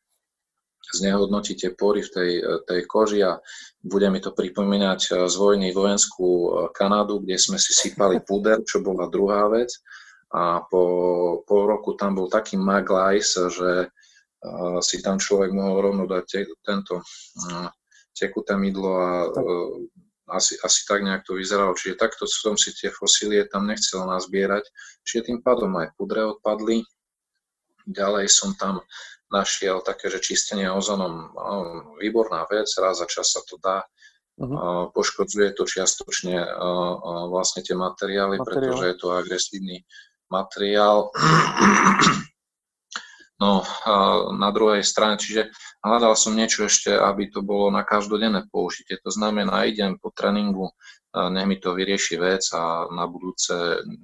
Znehodnotí 0.96 1.60
tie 1.60 1.76
pory 1.76 2.00
v 2.00 2.08
tej, 2.08 2.30
tej 2.64 2.80
koži 2.88 3.20
a 3.20 3.36
bude 3.86 4.10
mi 4.10 4.18
to 4.18 4.34
pripomínať 4.34 5.30
z 5.30 5.34
vojny 5.38 5.70
vojenskú 5.70 6.50
Kanadu, 6.74 7.22
kde 7.22 7.38
sme 7.38 7.56
si 7.62 7.70
sypali 7.70 8.18
puder, 8.18 8.66
čo 8.66 8.82
bola 8.82 9.06
druhá 9.06 9.46
vec. 9.46 9.70
A 10.34 10.58
po 10.66 10.82
pol 11.46 11.62
roku 11.70 11.94
tam 11.94 12.18
bol 12.18 12.26
taký 12.26 12.58
maglajs, 12.58 13.38
že 13.46 13.86
si 14.82 14.96
tam 15.00 15.22
človek 15.22 15.54
mohol 15.54 15.90
rovno 15.90 16.04
dať 16.10 16.24
te, 16.26 16.40
tento 16.66 17.00
tekuté 18.10 18.58
mydlo 18.58 18.92
a 18.98 19.10
asi, 20.34 20.58
asi 20.58 20.82
tak 20.82 21.06
nejak 21.06 21.22
to 21.22 21.38
vyzeralo. 21.38 21.78
Čiže 21.78 22.02
takto 22.02 22.26
som 22.26 22.58
si 22.58 22.74
tie 22.74 22.90
fosílie 22.90 23.46
tam 23.46 23.70
nechcel 23.70 24.02
nazbierať. 24.02 24.66
Čiže 25.06 25.30
tým 25.30 25.38
pádom 25.46 25.70
aj 25.78 25.94
pudre 25.94 26.26
odpadli. 26.26 26.82
Ďalej 27.86 28.26
som 28.26 28.50
tam 28.58 28.82
našiel 29.32 29.82
také, 29.82 30.10
že 30.10 30.22
čistenie 30.22 30.70
ozonom, 30.70 31.34
výborná 31.98 32.46
vec, 32.46 32.70
raz 32.78 33.02
za 33.02 33.06
čas 33.10 33.34
sa 33.34 33.42
to 33.42 33.58
dá. 33.58 33.82
Uh-huh. 34.36 34.92
Poškodzuje 34.92 35.56
to 35.56 35.64
čiastočne 35.64 36.44
vlastne 37.32 37.64
tie 37.64 37.72
materiály, 37.72 38.36
Materiál. 38.36 38.44
pretože 38.44 38.84
je 38.92 38.96
to 39.00 39.08
agresívny 39.16 39.76
materiál. 40.30 41.10
No 43.36 43.60
na 44.32 44.48
druhej 44.48 44.80
strane, 44.80 45.20
čiže 45.20 45.52
hľadal 45.84 46.16
som 46.16 46.32
niečo 46.32 46.64
ešte, 46.64 46.88
aby 46.88 47.28
to 47.28 47.44
bolo 47.44 47.68
na 47.68 47.84
každodenné 47.84 48.48
použitie. 48.48 48.96
To 49.04 49.12
znamená, 49.12 49.68
idem 49.68 50.00
po 50.00 50.08
tréningu, 50.08 50.72
nech 51.12 51.44
mi 51.44 51.60
to 51.60 51.76
vyrieši 51.76 52.16
vec 52.16 52.48
a 52.56 52.88
na 52.88 53.04
budúce 53.04 53.52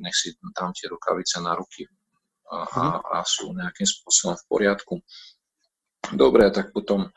nech 0.04 0.12
si 0.12 0.36
dám 0.52 0.76
tie 0.76 0.84
rukavice 0.92 1.40
na 1.40 1.56
ruky 1.56 1.88
a, 2.52 3.00
a, 3.00 3.18
sú 3.24 3.56
nejakým 3.56 3.88
spôsobom 3.88 4.36
v 4.36 4.44
poriadku. 4.44 4.94
Dobre, 6.12 6.52
tak 6.52 6.76
potom 6.76 7.08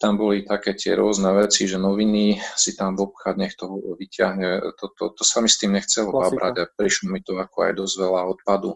tam 0.00 0.16
boli 0.16 0.44
také 0.44 0.76
tie 0.76 0.96
rôzne 0.96 1.32
veci, 1.32 1.68
že 1.68 1.80
noviny 1.80 2.40
si 2.56 2.76
tam 2.76 2.96
obchať, 2.96 3.34
nech 3.36 3.54
to 3.56 3.68
vyťahne. 3.96 4.76
To, 4.76 4.84
to, 4.92 5.04
to 5.16 5.22
sa 5.24 5.40
mi 5.40 5.48
s 5.48 5.60
tým 5.60 5.76
nechcelo 5.76 6.12
babrať 6.12 6.54
a 6.60 6.70
prišlo 6.72 7.12
mi 7.12 7.20
to 7.24 7.36
ako 7.36 7.68
aj 7.68 7.72
dosť 7.76 7.94
veľa 8.00 8.22
odpadu 8.32 8.72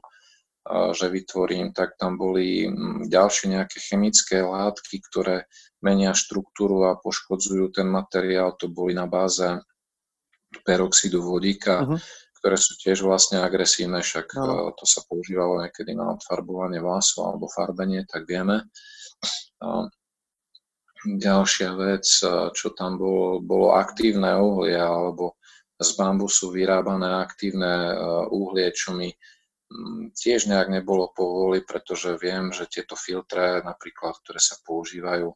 že 0.70 1.10
vytvorím, 1.10 1.74
tak 1.74 1.98
tam 1.98 2.14
boli 2.14 2.70
ďalšie 3.10 3.50
nejaké 3.50 3.82
chemické 3.82 4.46
látky, 4.46 5.02
ktoré 5.10 5.50
menia 5.82 6.14
štruktúru 6.14 6.86
a 6.86 6.98
poškodzujú 7.02 7.74
ten 7.74 7.90
materiál. 7.90 8.54
To 8.62 8.70
boli 8.70 8.94
na 8.94 9.10
báze 9.10 9.58
peroxidu 10.62 11.18
vodíka, 11.26 11.82
uh-huh. 11.82 11.98
Ktoré 12.42 12.58
sú 12.58 12.74
tiež 12.74 13.06
vlastne 13.06 13.38
agresívne, 13.38 14.02
však 14.02 14.34
uh-huh. 14.34 14.74
to 14.74 14.82
sa 14.82 15.06
používalo 15.06 15.62
niekedy 15.62 15.94
na 15.94 16.18
odfarbovanie 16.18 16.82
vlasov 16.82 17.30
alebo 17.30 17.46
farbenie, 17.46 18.02
tak 18.10 18.26
vieme. 18.26 18.66
Ďalšia 21.06 21.70
vec, 21.78 22.02
čo 22.50 22.68
tam 22.74 22.98
bolo, 22.98 23.38
bolo 23.38 23.78
aktívne 23.78 24.34
uhlie 24.42 24.74
alebo 24.74 25.38
z 25.78 25.90
bambusu 25.94 26.50
vyrábané 26.50 27.22
aktívne 27.22 27.94
uhlie, 28.30 28.74
čo 28.74 28.94
mi 28.94 29.10
Mm, 29.72 30.12
tiež 30.12 30.52
nejak 30.52 30.68
nebolo 30.68 31.08
povoli, 31.16 31.64
pretože 31.64 32.20
viem, 32.20 32.52
že 32.52 32.68
tieto 32.68 32.92
filtre, 32.92 33.64
napríklad, 33.64 34.20
ktoré 34.20 34.36
sa 34.36 34.60
používajú 34.60 35.32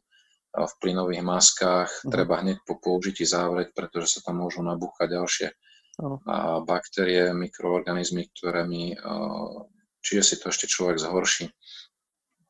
v 0.57 0.73
plynových 0.81 1.23
maskách, 1.25 1.89
uh-huh. 1.89 2.11
treba 2.13 2.41
hneď 2.41 2.61
po 2.65 2.77
použití 2.77 3.25
zavrieť, 3.25 3.73
pretože 3.73 4.17
sa 4.17 4.19
tam 4.29 4.45
môžu 4.45 4.61
nabúchať 4.61 5.07
ďalšie 5.09 5.47
uh-huh. 5.97 6.63
baktérie, 6.63 7.33
mikroorganizmy, 7.33 8.29
ktoré 8.33 8.63
mi, 8.63 8.93
čiže 10.01 10.23
si 10.23 10.35
to 10.37 10.53
ešte 10.53 10.69
človek 10.69 11.01
zhorší. 11.01 11.49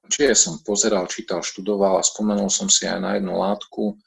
Čiže 0.07 0.39
som 0.39 0.63
pozeral, 0.63 1.07
čítal, 1.11 1.43
študoval 1.43 1.99
a 1.99 2.05
spomenul 2.05 2.47
som 2.47 2.71
si 2.71 2.87
aj 2.87 2.99
na 3.03 3.19
jednu 3.19 3.35
látku, 3.35 3.99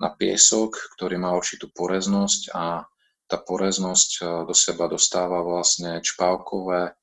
na 0.00 0.12
piesok, 0.12 0.76
ktorý 0.96 1.20
má 1.20 1.32
určitú 1.32 1.72
poreznosť 1.72 2.52
a 2.56 2.84
tá 3.26 3.36
poreznosť 3.40 4.44
do 4.46 4.54
seba 4.54 4.86
dostáva 4.86 5.40
vlastne 5.42 6.00
čpávkové 6.00 6.94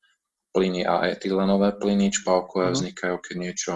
plyny 0.53 0.85
a 0.85 1.09
etylenové 1.09 1.73
plyny, 1.77 2.13
čpavkové 2.13 2.69
mm. 2.69 2.73
vznikajú, 2.77 3.15
keď 3.17 3.35
niečo 3.37 3.73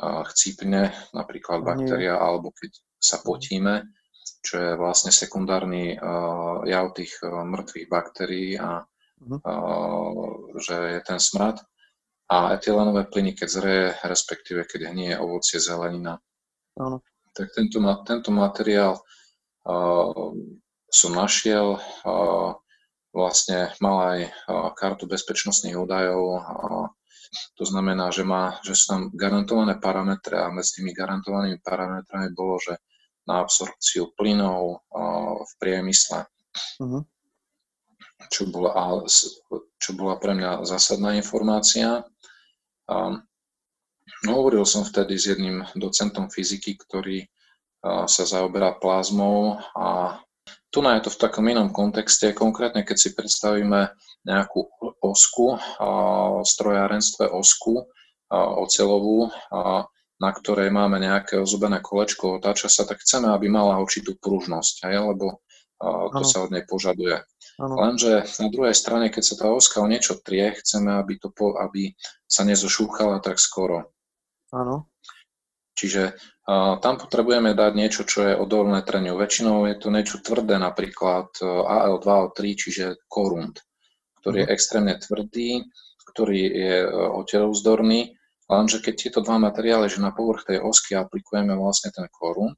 chcípne, 0.00 0.94
napríklad 1.10 1.66
baktéria, 1.66 2.16
alebo 2.16 2.54
keď 2.54 2.70
sa 2.96 3.18
potíme, 3.22 3.86
čo 4.46 4.54
je 4.62 4.70
vlastne 4.78 5.10
sekundárny 5.10 5.98
uh, 5.98 6.62
jav 6.62 6.94
tých 6.94 7.18
uh, 7.26 7.42
mŕtvych 7.42 7.90
baktérií 7.90 8.54
a 8.54 8.86
uh, 8.86 10.22
že 10.62 10.76
je 10.94 11.00
ten 11.02 11.18
smrad. 11.18 11.58
A 12.30 12.54
etylenové 12.54 13.10
plyny, 13.10 13.34
keď 13.34 13.48
zreje, 13.50 13.86
respektíve 14.06 14.66
keď 14.66 14.94
hnie 14.94 15.18
ovocie, 15.18 15.58
zelenina. 15.58 16.22
Áno. 16.78 17.02
Tak 17.34 17.50
tento, 17.54 17.82
tento 18.06 18.30
materiál 18.30 19.02
uh, 19.66 20.30
som 20.86 21.12
našiel, 21.14 21.82
uh, 22.06 22.54
vlastne 23.16 23.72
mal 23.80 23.96
aj 24.12 24.18
kartu 24.76 25.08
bezpečnostných 25.08 25.72
údajov. 25.72 26.44
To 27.56 27.64
znamená, 27.64 28.12
že, 28.12 28.28
má, 28.28 28.60
že 28.60 28.76
sú 28.76 28.92
tam 28.92 29.00
garantované 29.16 29.80
parametre 29.80 30.36
a 30.36 30.52
medzi 30.52 30.78
tými 30.78 30.92
garantovanými 30.92 31.64
parametrami 31.64 32.36
bolo, 32.36 32.60
že 32.60 32.76
na 33.26 33.42
absorpciu 33.42 34.14
plynov 34.14 34.86
v 35.42 35.52
priemysle, 35.58 36.24
uh-huh. 36.78 37.02
čo, 38.30 38.46
bola, 38.48 39.02
čo 39.82 39.90
bola 39.98 40.16
pre 40.16 40.32
mňa 40.38 40.62
zásadná 40.64 41.18
informácia. 41.18 42.06
No, 44.22 44.30
hovoril 44.30 44.62
som 44.62 44.86
vtedy 44.86 45.18
s 45.18 45.34
jedným 45.34 45.66
docentom 45.74 46.30
fyziky, 46.30 46.78
ktorý 46.78 47.26
sa 47.84 48.24
zaoberá 48.26 48.78
plazmou 48.78 49.58
a 49.74 50.18
tu 50.70 50.84
je 50.84 51.02
to 51.08 51.10
v 51.10 51.20
takom 51.22 51.46
inom 51.48 51.72
kontexte, 51.72 52.36
konkrétne 52.36 52.84
keď 52.84 52.96
si 53.00 53.10
predstavíme 53.16 53.90
nejakú 54.28 54.68
osku, 55.00 55.56
v 55.56 56.44
strojárenstve 56.44 57.30
osku 57.32 57.86
ocelovú, 58.30 59.30
na 60.16 60.30
ktorej 60.32 60.72
máme 60.72 60.96
nejaké 60.96 61.36
ozubené 61.36 61.84
kolečko, 61.84 62.40
otáča 62.40 62.72
sa, 62.72 62.88
tak 62.88 63.04
chceme, 63.04 63.28
aby 63.28 63.52
mala 63.52 63.76
určitú 63.80 64.16
pružnosť, 64.16 64.88
aj, 64.88 64.94
lebo 65.12 65.44
to 65.76 66.20
ano. 66.24 66.28
sa 66.28 66.38
od 66.40 66.50
nej 66.52 66.64
požaduje. 66.64 67.20
Ano. 67.60 67.74
Lenže 67.76 68.24
na 68.40 68.48
druhej 68.48 68.72
strane, 68.72 69.12
keď 69.12 69.22
sa 69.24 69.34
tá 69.36 69.46
oska 69.52 69.84
o 69.84 69.88
niečo 69.88 70.16
trie, 70.20 70.56
chceme, 70.56 70.96
aby, 70.96 71.20
to 71.20 71.28
po, 71.28 71.56
aby 71.60 71.92
sa 72.24 72.48
nezošúchala 72.48 73.20
tak 73.20 73.36
skoro. 73.36 73.92
Áno. 74.56 74.88
Čiže 75.76 76.16
uh, 76.16 76.80
tam 76.80 76.96
potrebujeme 76.96 77.52
dať 77.52 77.72
niečo, 77.76 78.08
čo 78.08 78.24
je 78.24 78.32
odolné 78.32 78.80
treniu. 78.80 79.20
Väčšinou 79.20 79.68
je 79.68 79.76
to 79.76 79.92
niečo 79.92 80.24
tvrdé, 80.24 80.56
napríklad 80.56 81.36
AL2O3, 81.44 82.40
čiže 82.56 82.84
korund, 83.12 83.60
ktorý 84.24 84.44
je 84.44 84.48
mhm. 84.48 84.54
extrémne 84.56 84.94
tvrdý, 84.96 85.68
ktorý 86.08 86.40
je 86.40 86.76
uh, 86.88 86.88
oteľovzdorný, 87.20 88.16
lenže 88.46 88.78
keď 88.82 88.94
tieto 88.94 89.20
dva 89.22 89.38
materiály, 89.42 89.90
že 89.90 90.02
na 90.02 90.14
povrch 90.14 90.46
tej 90.46 90.62
osky 90.62 90.94
aplikujeme 90.94 91.54
vlastne 91.54 91.90
ten 91.90 92.06
korund, 92.10 92.56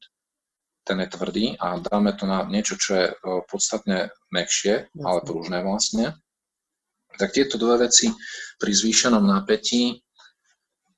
ten 0.88 1.00
je 1.04 1.08
tvrdý 1.12 1.46
a 1.60 1.76
dáme 1.80 2.16
to 2.16 2.24
na 2.24 2.48
niečo, 2.48 2.80
čo 2.80 2.90
je 2.96 3.06
uh, 3.12 3.44
podstatne 3.44 4.08
mekšie, 4.32 4.88
ale 5.04 5.20
pružné 5.20 5.60
vlastne, 5.60 6.16
tak 7.20 7.34
tieto 7.34 7.60
dve 7.60 7.90
veci 7.90 8.08
pri 8.56 8.72
zvýšenom 8.72 9.20
napätí 9.20 10.00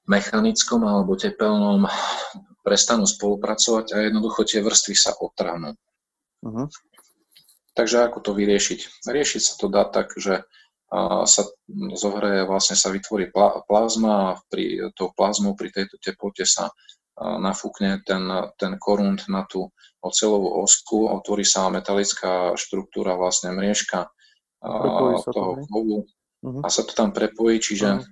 mechanickom 0.07 0.83
alebo 0.85 1.17
tepelnom 1.17 1.87
prestanú 2.61 3.09
spolupracovať 3.09 3.87
a 3.95 3.97
jednoducho 4.05 4.45
tie 4.45 4.61
vrstvy 4.61 4.95
sa 4.95 5.17
otrhnú. 5.17 5.73
Uh-huh. 6.45 6.67
Takže 7.73 8.05
ako 8.05 8.19
to 8.21 8.31
vyriešiť? 8.37 9.09
Riešiť 9.09 9.43
sa 9.43 9.55
to 9.57 9.67
dá 9.73 9.89
tak, 9.89 10.13
že 10.19 10.45
sa 11.25 11.43
zohreje, 11.95 12.51
vlastne 12.51 12.75
sa 12.75 12.91
vytvorí 12.91 13.31
plazma 13.71 14.35
a 14.35 14.39
pri 14.51 14.91
tou 14.99 15.15
plazmou 15.15 15.55
pri 15.55 15.71
tejto 15.71 16.03
teplote 16.03 16.43
sa 16.43 16.67
nafúkne 17.21 18.03
ten, 18.03 18.27
ten 18.59 18.75
korund 18.81 19.23
na 19.31 19.47
tú 19.47 19.71
ocelovú 20.03 20.65
osku, 20.65 21.07
otvorí 21.07 21.47
sa 21.47 21.71
metalická 21.71 22.57
štruktúra, 22.57 23.15
vlastne 23.15 23.53
mriežka 23.53 24.09
toho 25.31 25.63
kovu 25.69 25.99
uh-huh. 26.43 26.65
a 26.65 26.69
sa 26.73 26.83
to 26.83 26.93
tam 26.97 27.13
prepojí, 27.13 27.61
čiže 27.61 28.01
uh-huh. 28.01 28.05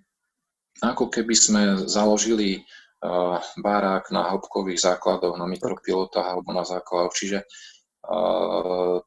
ako 0.85 1.09
keby 1.09 1.35
sme 1.35 1.63
založili 1.89 2.63
barák 3.59 4.11
na 4.11 4.27
hĺbkových 4.35 4.83
základoch, 4.83 5.39
na 5.39 5.47
mikropilotách 5.47 6.35
alebo 6.35 6.51
na 6.51 6.67
základoch, 6.67 7.15
čiže 7.15 7.47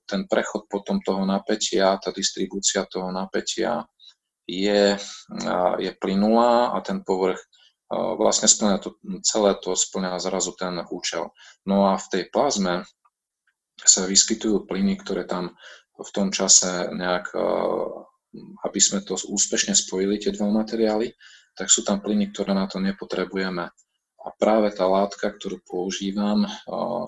ten 0.06 0.22
prechod 0.28 0.68
potom 0.68 1.00
toho 1.02 1.24
napätia, 1.26 1.98
tá 1.98 2.12
distribúcia 2.12 2.86
toho 2.86 3.10
napätia 3.10 3.88
je, 4.46 5.00
je 5.80 5.92
plynulá 5.98 6.76
a 6.76 6.78
ten 6.84 7.02
povrch 7.02 7.40
vlastne 7.92 8.48
splňa 8.48 8.78
to, 8.80 8.96
celé 9.24 9.52
to 9.60 9.76
splňa 9.76 10.20
zrazu 10.20 10.56
ten 10.56 10.80
účel. 10.92 11.32
No 11.68 11.92
a 11.92 12.00
v 12.00 12.08
tej 12.08 12.24
plazme 12.32 12.88
sa 13.82 14.06
vyskytujú 14.06 14.70
plyny, 14.70 14.96
ktoré 15.00 15.28
tam 15.28 15.56
v 15.98 16.10
tom 16.14 16.32
čase 16.32 16.88
nejak, 16.94 17.36
aby 18.64 18.80
sme 18.80 19.04
to 19.04 19.18
úspešne 19.18 19.76
spojili, 19.76 20.22
tie 20.22 20.32
dva 20.32 20.48
materiály, 20.52 21.12
tak 21.52 21.68
sú 21.68 21.84
tam 21.84 22.00
plyny, 22.00 22.32
ktoré 22.32 22.56
na 22.56 22.70
to 22.70 22.80
nepotrebujeme. 22.80 23.66
A 24.22 24.28
práve 24.38 24.72
tá 24.72 24.86
látka, 24.86 25.34
ktorú 25.34 25.60
používam, 25.66 26.46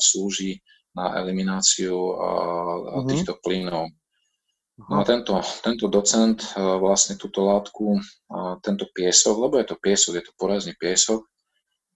slúži 0.02 0.66
na 0.94 1.18
elimináciu 1.18 1.94
uh, 1.94 3.02
týchto 3.10 3.42
plynov. 3.42 3.90
No 4.74 5.02
a 5.02 5.04
tento, 5.06 5.38
tento 5.62 5.86
docent 5.90 6.42
uh, 6.54 6.78
vlastne 6.82 7.18
túto 7.18 7.46
látku, 7.46 7.98
uh, 7.98 8.58
tento 8.62 8.90
piesok, 8.90 9.36
lebo 9.38 9.58
je 9.62 9.70
to 9.70 9.78
piesok, 9.78 10.22
je 10.22 10.26
to 10.26 10.34
porazný 10.38 10.74
piesok, 10.78 11.26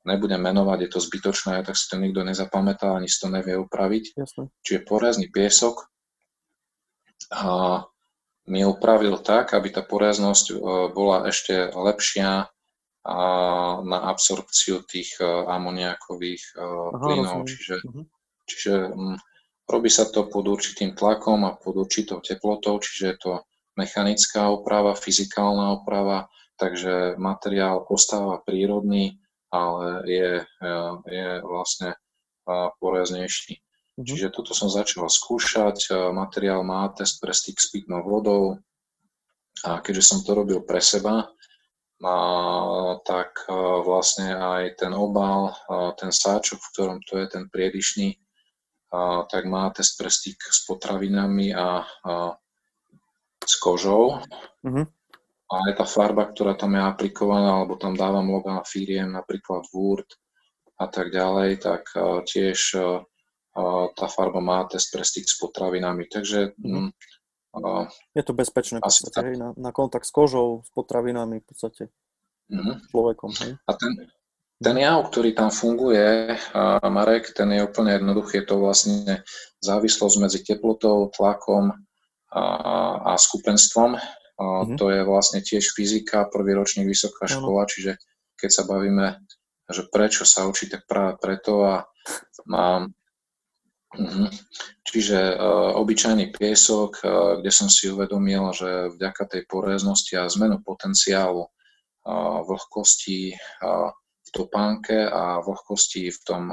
nebudem 0.05 0.41
menovať, 0.41 0.77
je 0.85 0.89
to 0.93 0.99
zbytočné, 1.01 1.65
tak 1.65 1.75
si 1.77 1.85
to 1.89 1.97
nikto 1.97 2.21
nezapamätá, 2.21 2.97
ani 2.97 3.09
si 3.09 3.17
to 3.17 3.29
nevie 3.33 3.57
upraviť. 3.57 4.17
Jasne. 4.17 4.49
Čiže 4.61 4.85
porazný 4.85 5.27
piesok 5.29 5.89
a 7.33 7.83
mi 8.47 8.63
upravil 8.63 9.19
tak, 9.19 9.51
aby 9.51 9.67
tá 9.75 9.83
poreznosť 9.83 10.55
bola 10.95 11.27
ešte 11.27 11.67
lepšia 11.75 12.47
na 13.83 13.99
absorpciu 14.07 14.87
tých 14.87 15.19
amoniakových 15.23 16.55
plynov. 16.95 17.43
Čiže 17.43 17.83
uh-huh. 17.83 18.07
Čiže 18.47 18.95
hm, 18.95 19.17
robí 19.67 19.91
sa 19.91 20.07
to 20.07 20.25
pod 20.31 20.47
určitým 20.47 20.95
tlakom 20.95 21.43
a 21.43 21.59
pod 21.59 21.83
určitou 21.83 22.23
teplotou, 22.23 22.79
čiže 22.79 23.05
je 23.05 23.17
to 23.19 23.31
mechanická 23.77 24.49
oprava, 24.49 24.97
fyzikálna 24.97 25.77
oprava, 25.77 26.31
takže 26.57 27.19
materiál 27.21 27.85
ostáva 27.85 28.41
prírodný, 28.41 29.21
ale 29.53 30.03
je, 30.09 30.31
e, 30.41 30.75
je 31.07 31.29
vlastne 31.45 31.93
poreznejší. 32.81 33.53
Mm-hmm. 33.61 34.05
Čiže 34.07 34.33
toto 34.33 34.57
som 34.57 34.67
začal 34.67 35.05
skúšať. 35.07 35.77
E, 35.87 36.11
materiál 36.11 36.65
má 36.65 36.89
test 36.91 37.21
pre 37.21 37.31
styk 37.31 37.61
s 37.61 37.69
pitnou 37.69 38.01
vodou 38.01 38.57
a 39.65 39.81
keďže 39.81 40.03
som 40.03 40.19
to 40.25 40.33
robil 40.33 40.65
pre 40.65 40.81
seba, 40.81 41.29
a, 42.01 42.15
tak 43.05 43.45
e, 43.45 43.53
vlastne 43.85 44.33
aj 44.33 44.81
ten 44.81 44.91
obal, 44.97 45.53
ten 46.01 46.09
sáčok, 46.09 46.57
v 46.57 46.71
ktorom 46.73 46.99
to 47.05 47.21
je 47.21 47.27
ten 47.29 47.45
priedišný, 47.53 48.17
tak 49.27 49.43
má 49.45 49.67
test 49.75 49.99
pre 49.99 50.07
styk 50.07 50.39
s 50.39 50.63
potravinami 50.63 51.51
a, 51.51 51.83
a 51.83 52.13
s 53.43 53.55
kožou. 53.59 54.23
Mm-hmm. 54.63 54.85
A 55.47 55.53
aj 55.71 55.73
tá 55.79 55.85
farba, 55.87 56.27
ktorá 56.27 56.59
tam 56.59 56.75
je 56.75 56.83
aplikovaná, 56.83 57.63
alebo 57.63 57.79
tam 57.79 57.95
dávam 57.95 58.27
logá 58.27 58.59
firiem, 58.67 59.07
napríklad 59.15 59.63
Word 59.71 60.07
a 60.75 60.91
tak 60.91 61.15
ďalej, 61.15 61.63
tak 61.63 61.87
tiež 62.27 62.75
tá 63.95 64.05
farba 64.11 64.43
má 64.43 64.67
test 64.67 64.91
pre 64.91 65.07
styk 65.07 65.23
s 65.23 65.39
potravinami. 65.39 66.03
Takže 66.11 66.51
mm-hmm. 66.59 66.87
a, 67.63 67.87
je 68.11 68.23
to 68.27 68.35
bezpečné 68.35 68.77
v 68.79 68.87
podstate, 68.87 69.15
tak... 69.15 69.39
na, 69.39 69.55
na 69.55 69.71
kontakt 69.71 70.03
s 70.03 70.11
kožou, 70.11 70.67
s 70.67 70.69
potravinami 70.75 71.39
v 71.39 71.45
podstate. 71.47 71.83
Mm-hmm. 72.51 72.75
Človekom. 72.91 73.31
Hej? 73.43 73.51
A 73.67 73.71
ten, 73.75 73.91
ten 74.57 74.75
jav, 74.77 75.05
ktorý 75.09 75.37
tam 75.37 75.53
funguje, 75.53 76.33
Marek, 76.81 77.33
ten 77.37 77.53
je 77.53 77.61
úplne 77.61 77.93
jednoduchý. 77.93 78.41
Je 78.41 78.45
to 78.45 78.55
vlastne 78.57 79.21
závislosť 79.61 80.15
medzi 80.17 80.39
teplotou, 80.41 81.13
tlakom 81.13 81.73
a, 82.33 82.43
a 83.01 83.11
skupenstvom. 83.17 84.01
Mm-hmm. 84.37 84.77
To 84.77 84.85
je 84.93 85.01
vlastne 85.05 85.39
tiež 85.41 85.73
fyzika, 85.73 86.29
prvý 86.29 86.57
ročník 86.57 86.89
vysoká 86.89 87.25
škola, 87.25 87.65
čiže 87.69 87.97
keď 88.37 88.49
sa 88.53 88.63
bavíme, 88.69 89.17
že 89.69 89.85
prečo 89.89 90.25
sa 90.25 90.45
tak 90.49 90.85
práve 90.85 91.17
preto 91.21 91.65
a, 91.65 91.75
a 92.53 92.63
Uh-huh. 93.95 94.27
Čiže 94.83 95.39
uh, 95.39 95.71
obyčajný 95.79 96.35
piesok, 96.35 96.99
uh, 97.01 97.39
kde 97.39 97.51
som 97.55 97.71
si 97.71 97.87
uvedomil, 97.87 98.51
že 98.51 98.91
vďaka 98.91 99.23
tej 99.31 99.41
poreznosti 99.47 100.11
a 100.19 100.27
zmenu 100.27 100.59
potenciálu 100.59 101.47
uh, 101.47 102.43
vlhkosti, 102.43 103.31
uh, 103.63 103.95
v 104.27 104.29
topánke 104.35 105.07
a 105.07 105.39
vlhkosti 105.39 106.11
v 106.11 106.19
tom 106.27 106.51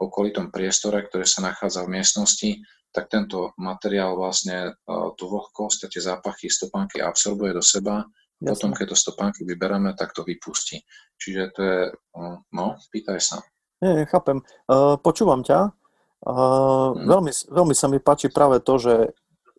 okolitom 0.00 0.52
priestore, 0.52 1.04
ktoré 1.08 1.24
sa 1.24 1.44
nachádza 1.44 1.84
v 1.84 1.96
miestnosti, 2.00 2.50
tak 2.90 3.08
tento 3.08 3.54
materiál 3.60 4.16
vlastne 4.18 4.74
tú 5.14 5.24
vlhkosť 5.30 5.86
a 5.86 5.90
tie 5.92 6.02
zápachy 6.02 6.50
z 6.50 6.66
topánky 6.66 6.98
absorbuje 7.00 7.54
do 7.54 7.64
seba. 7.64 8.04
Jasne. 8.40 8.56
Potom, 8.56 8.70
keď 8.72 8.86
to 8.90 8.96
z 8.96 9.04
topánky 9.12 9.40
vyberáme, 9.44 9.92
tak 9.94 10.16
to 10.16 10.24
vypustí. 10.24 10.80
Čiže 11.20 11.42
to 11.52 11.60
je, 11.60 11.80
no, 12.56 12.80
pýtaj 12.88 13.20
sa. 13.20 13.36
Nie, 13.84 14.08
chápem. 14.08 14.40
počúvam 15.04 15.44
ťa. 15.44 15.76
hmm. 16.96 17.04
veľmi, 17.04 17.32
veľmi 17.32 17.74
sa 17.76 17.86
mi 17.92 18.00
páči 18.00 18.32
práve 18.32 18.64
to, 18.64 18.80
že, 18.80 18.96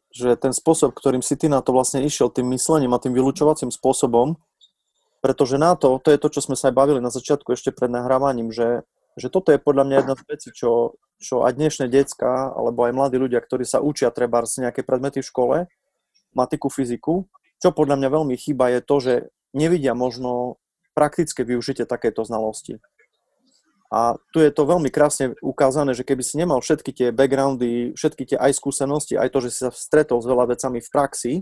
že 0.10 0.34
ten 0.38 0.54
spôsob, 0.54 0.98
ktorým 0.98 1.22
si 1.22 1.38
ty 1.38 1.46
na 1.50 1.62
to 1.62 1.74
vlastne 1.74 2.02
išiel, 2.02 2.34
tým 2.34 2.50
myslením 2.54 2.94
a 2.94 3.02
tým 3.02 3.14
vylúčovacím 3.14 3.70
spôsobom, 3.70 4.38
pretože 5.22 5.62
na 5.62 5.78
to, 5.78 6.02
to 6.02 6.10
je 6.10 6.18
to, 6.18 6.28
čo 6.34 6.42
sme 6.42 6.58
sa 6.58 6.74
aj 6.74 6.76
bavili 6.76 7.00
na 7.00 7.14
začiatku 7.14 7.54
ešte 7.54 7.70
pred 7.70 7.94
nahrávaním, 7.94 8.50
že, 8.50 8.82
že 9.16 9.30
toto 9.30 9.54
je 9.54 9.62
podľa 9.62 9.86
mňa 9.86 9.96
jedna 10.02 10.16
z 10.18 10.24
vecí, 10.26 10.50
čo, 10.50 10.98
čo 11.22 11.46
aj 11.46 11.56
dnešné 11.56 11.86
decka, 11.94 12.50
alebo 12.58 12.90
aj 12.90 12.98
mladí 12.98 13.22
ľudia, 13.22 13.38
ktorí 13.40 13.62
sa 13.62 13.80
učia 13.86 14.10
treba 14.10 14.42
z 14.44 14.66
nejaké 14.66 14.82
predmety 14.82 15.22
v 15.22 15.30
škole, 15.30 15.58
matiku, 16.34 16.74
fyziku, 16.74 17.30
čo 17.62 17.70
podľa 17.70 18.02
mňa 18.02 18.10
veľmi 18.10 18.36
chýba 18.36 18.74
je 18.74 18.82
to, 18.82 18.96
že 18.98 19.14
nevidia 19.54 19.94
možno 19.94 20.58
praktické 20.98 21.46
využitie 21.46 21.86
takéto 21.86 22.26
znalosti. 22.26 22.82
A 23.92 24.16
tu 24.32 24.40
je 24.40 24.48
to 24.56 24.64
veľmi 24.64 24.88
krásne 24.88 25.36
ukázané, 25.44 25.92
že 25.92 26.08
keby 26.08 26.24
si 26.24 26.40
nemal 26.40 26.64
všetky 26.64 26.96
tie 26.96 27.08
backgroundy, 27.12 27.92
všetky 27.94 28.24
tie 28.24 28.38
aj 28.40 28.56
skúsenosti, 28.56 29.20
aj 29.20 29.30
to, 29.36 29.40
že 29.44 29.50
si 29.52 29.60
sa 29.68 29.72
stretol 29.76 30.24
s 30.24 30.26
veľa 30.32 30.56
vecami 30.56 30.80
v 30.80 30.90
praxi, 30.90 31.34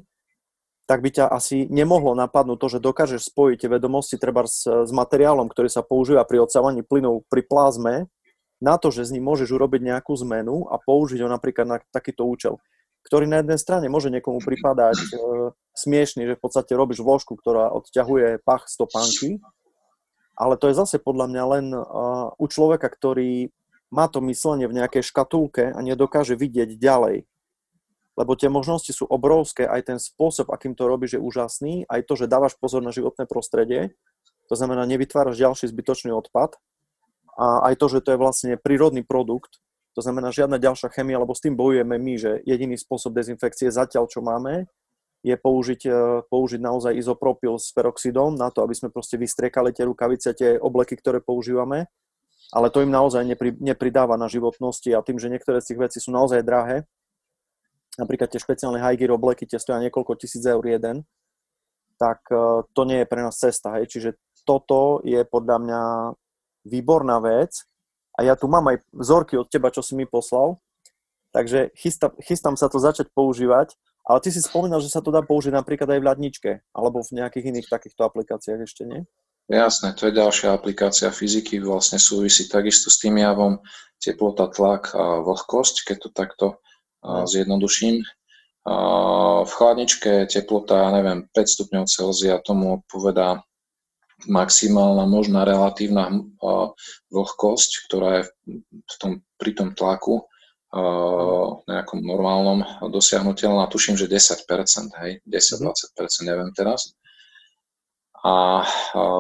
tak 0.90 1.06
by 1.06 1.22
ťa 1.22 1.30
asi 1.30 1.70
nemohlo 1.70 2.18
napadnúť 2.18 2.58
to, 2.58 2.68
že 2.74 2.80
dokážeš 2.82 3.30
spojiť 3.30 3.70
vedomosti 3.70 4.18
treba 4.18 4.50
s, 4.50 4.66
s 4.66 4.90
materiálom, 4.90 5.46
ktorý 5.46 5.70
sa 5.70 5.86
používa 5.86 6.26
pri 6.26 6.42
odsávaní 6.42 6.82
plynov 6.82 7.30
pri 7.30 7.46
plazme, 7.46 8.10
na 8.58 8.76
to, 8.82 8.90
že 8.90 9.06
z 9.06 9.14
ním 9.22 9.30
môžeš 9.30 9.54
urobiť 9.54 9.86
nejakú 9.86 10.18
zmenu 10.26 10.66
a 10.66 10.82
použiť 10.82 11.22
ho 11.22 11.30
napríklad 11.30 11.70
na 11.70 11.78
takýto 11.94 12.26
účel, 12.26 12.58
ktorý 13.06 13.30
na 13.30 13.46
jednej 13.46 13.62
strane 13.62 13.86
môže 13.86 14.10
niekomu 14.10 14.42
pripadať 14.42 14.98
e, 14.98 15.10
smiešný, 15.78 16.26
že 16.26 16.36
v 16.36 16.42
podstate 16.42 16.74
robíš 16.74 17.06
vložku, 17.06 17.38
ktorá 17.38 17.70
odťahuje 17.70 18.42
pach 18.42 18.66
stopánky, 18.66 19.40
ale 20.34 20.58
to 20.58 20.74
je 20.74 20.76
zase 20.76 20.98
podľa 20.98 21.28
mňa 21.28 21.44
len 21.52 21.66
uh, 21.76 22.32
u 22.40 22.46
človeka, 22.48 22.88
ktorý 22.88 23.52
má 23.92 24.08
to 24.08 24.24
myslenie 24.24 24.72
v 24.72 24.80
nejakej 24.80 25.04
škatulke 25.04 25.68
a 25.68 25.80
nedokáže 25.84 26.40
vidieť 26.40 26.80
ďalej 26.80 27.28
lebo 28.20 28.36
tie 28.36 28.52
možnosti 28.52 28.92
sú 28.92 29.08
obrovské, 29.08 29.64
aj 29.64 29.96
ten 29.96 29.98
spôsob, 29.98 30.52
akým 30.52 30.76
to 30.76 30.92
robíš, 30.92 31.16
je 31.16 31.24
úžasný, 31.24 31.88
aj 31.88 32.04
to, 32.04 32.20
že 32.20 32.28
dávaš 32.28 32.60
pozor 32.60 32.84
na 32.84 32.92
životné 32.92 33.24
prostredie, 33.24 33.96
to 34.52 34.60
znamená, 34.60 34.84
nevytváraš 34.84 35.40
ďalší 35.40 35.72
zbytočný 35.72 36.12
odpad, 36.12 36.60
a 37.40 37.72
aj 37.72 37.80
to, 37.80 37.88
že 37.88 38.04
to 38.04 38.12
je 38.12 38.20
vlastne 38.20 38.60
prírodný 38.60 39.08
produkt, 39.08 39.64
to 39.96 40.04
znamená 40.04 40.36
žiadna 40.36 40.60
ďalšia 40.60 40.92
chemia, 40.92 41.24
lebo 41.24 41.32
s 41.32 41.40
tým 41.40 41.56
bojujeme 41.56 41.96
my, 41.96 42.14
že 42.20 42.44
jediný 42.44 42.76
spôsob 42.76 43.16
dezinfekcie 43.16 43.72
zatiaľ, 43.72 44.12
čo 44.12 44.20
máme, 44.20 44.68
je 45.24 45.36
použiť, 45.36 45.82
e, 45.88 45.92
použiť 46.28 46.60
naozaj 46.60 46.96
izopropyl 47.00 47.56
s 47.60 47.72
peroxidom 47.72 48.36
na 48.36 48.52
to, 48.52 48.64
aby 48.64 48.76
sme 48.76 48.92
proste 48.92 49.16
vystriekali 49.16 49.72
tie 49.72 49.88
rukavice, 49.88 50.36
tie 50.36 50.60
obleky, 50.60 50.96
ktoré 51.00 51.24
používame, 51.24 51.88
ale 52.52 52.68
to 52.72 52.84
im 52.84 52.92
naozaj 52.92 53.24
nepri, 53.24 53.56
nepridáva 53.60 54.16
na 54.16 54.32
životnosti 54.32 54.92
a 54.96 55.04
tým, 55.04 55.20
že 55.20 55.32
niektoré 55.32 55.60
z 55.64 55.76
tých 55.76 55.80
vecí 55.80 55.98
sú 56.00 56.12
naozaj 56.12 56.44
drahé, 56.44 56.88
napríklad 58.00 58.32
tie 58.32 58.40
špeciálne 58.40 58.80
high 58.80 58.96
gear 58.96 59.12
obleky 59.12 59.44
tie 59.44 59.60
stoja 59.60 59.84
niekoľko 59.84 60.16
tisíc 60.16 60.42
eur 60.48 60.64
jeden, 60.64 61.04
tak 62.00 62.24
e, 62.32 62.64
to 62.72 62.82
nie 62.88 63.04
je 63.04 63.10
pre 63.12 63.20
nás 63.20 63.36
cesta, 63.36 63.76
hej. 63.76 63.92
Čiže 63.92 64.16
toto 64.48 65.04
je 65.04 65.20
podľa 65.28 65.58
mňa 65.60 65.82
výborná 66.64 67.20
vec 67.20 67.68
a 68.16 68.24
ja 68.24 68.40
tu 68.40 68.48
mám 68.48 68.72
aj 68.72 68.80
vzorky 68.96 69.36
od 69.36 69.52
teba, 69.52 69.68
čo 69.68 69.84
si 69.84 70.00
mi 70.00 70.08
poslal, 70.08 70.56
takže 71.36 71.76
chystám, 71.76 72.16
chystám 72.24 72.56
sa 72.56 72.72
to 72.72 72.80
začať 72.80 73.12
používať, 73.12 73.76
ale 74.08 74.24
ty 74.24 74.32
si 74.32 74.42
spomínal, 74.42 74.80
že 74.80 74.90
sa 74.90 75.04
to 75.04 75.12
dá 75.12 75.22
použiť 75.22 75.54
napríklad 75.54 75.92
aj 75.92 76.00
v 76.00 76.08
ľadničke, 76.08 76.52
alebo 76.72 77.04
v 77.04 77.20
nejakých 77.20 77.52
iných 77.52 77.68
takýchto 77.68 78.08
aplikáciách 78.08 78.64
ešte, 78.64 78.88
nie? 78.88 79.04
Jasné, 79.50 79.98
to 79.98 80.10
je 80.10 80.14
ďalšia 80.14 80.54
aplikácia 80.54 81.10
fyziky, 81.10 81.58
vlastne 81.58 81.98
súvisí 81.98 82.46
takisto 82.46 82.94
s 82.94 83.02
tým 83.02 83.18
javom 83.18 83.58
teplota, 83.98 84.46
tlak 84.46 84.94
a 84.94 85.26
vlhkosť, 85.26 85.90
keď 85.90 85.98
to 86.06 86.10
takto 86.14 86.46
zjednoduším. 87.04 88.04
V 89.46 89.52
chladničke 89.52 90.28
teplota, 90.28 90.92
neviem, 90.92 91.26
5 91.32 91.56
stupňov 91.56 91.86
Celzia, 91.88 92.44
tomu 92.44 92.84
odpovedá 92.84 93.42
maximálna 94.28 95.08
možná 95.08 95.48
relatívna 95.48 96.12
vlhkosť, 97.08 97.72
ktorá 97.88 98.10
je 98.20 98.24
v 98.68 98.96
tom, 99.00 99.12
pri 99.40 99.52
tom 99.56 99.72
tlaku 99.72 100.28
nejakom 101.66 102.04
normálnom 102.04 102.62
dosiahnutelná. 102.92 103.66
Tuším, 103.72 103.96
že 103.98 104.12
10%, 104.12 104.44
hej, 105.02 105.24
10-20%, 105.26 106.30
neviem 106.30 106.52
teraz 106.54 106.94
a 108.20 108.68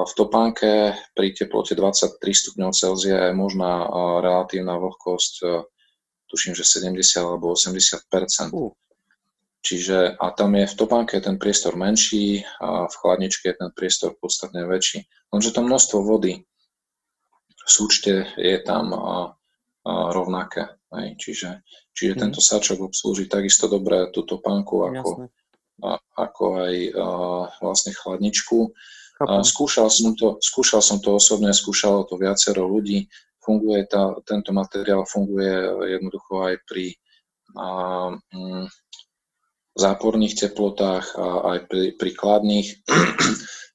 v 0.03 0.11
topánke 0.11 0.91
pri 1.15 1.31
teplote 1.31 1.71
23 1.71 2.19
stupňov 2.19 2.75
Celzia 2.75 3.31
je 3.31 3.33
možná 3.33 3.87
relatívna 4.19 4.75
vlhkosť, 4.75 5.33
tuším, 6.29 6.53
že 6.53 6.63
70 6.63 6.95
alebo 7.19 7.51
80 7.57 8.53
uh. 8.53 8.71
Čiže 9.59 10.15
a 10.15 10.31
tam 10.31 10.55
je 10.55 10.65
v 10.71 10.77
topánke 10.77 11.19
ten 11.19 11.35
priestor 11.35 11.75
menší 11.75 12.47
a 12.63 12.87
v 12.87 12.95
chladničke 12.95 13.51
je 13.51 13.55
ten 13.59 13.69
priestor 13.75 14.15
podstatne 14.15 14.63
väčší. 14.63 15.03
Lenže 15.35 15.51
to 15.51 15.61
množstvo 15.65 15.99
vody 15.99 16.47
v 17.59 17.69
súčte 17.69 18.33
je 18.39 18.57
tam 18.63 18.95
a, 18.95 19.35
a 19.85 19.93
rovnaké. 20.15 20.79
Hej. 20.89 21.21
Čiže, 21.21 21.49
čiže 21.93 22.13
mm. 22.17 22.19
tento 22.19 22.41
sačok 22.41 22.89
obslúži 22.89 23.29
takisto 23.29 23.69
dobre 23.69 24.09
tú 24.09 24.25
topánku 24.25 24.89
ako, 24.89 25.29
a, 25.85 26.01
ako 26.17 26.43
aj 26.65 26.73
a, 26.73 27.07
vlastne 27.61 27.93
chladničku. 27.93 28.73
A 29.19 29.43
skúšal, 29.43 29.91
som 29.91 30.15
to, 30.15 30.39
skúšal 30.39 30.79
som 30.79 31.03
to 31.03 31.19
osobne, 31.19 31.51
skúšalo 31.51 32.07
to 32.07 32.15
viacero 32.15 32.63
ľudí. 32.63 33.11
Funguje 33.39 33.87
tá, 33.87 34.13
tento 34.27 34.51
materiál 34.51 35.07
funguje 35.07 35.51
jednoducho 35.95 36.43
aj 36.43 36.55
pri 36.67 36.95
a, 37.55 37.67
m, 38.13 38.19
mm, 38.35 38.65
záporných 39.79 40.35
teplotách 40.35 41.15
a 41.15 41.25
aj 41.55 41.59
pri, 41.71 41.83
pri 41.95 42.11
kladných. 42.13 42.67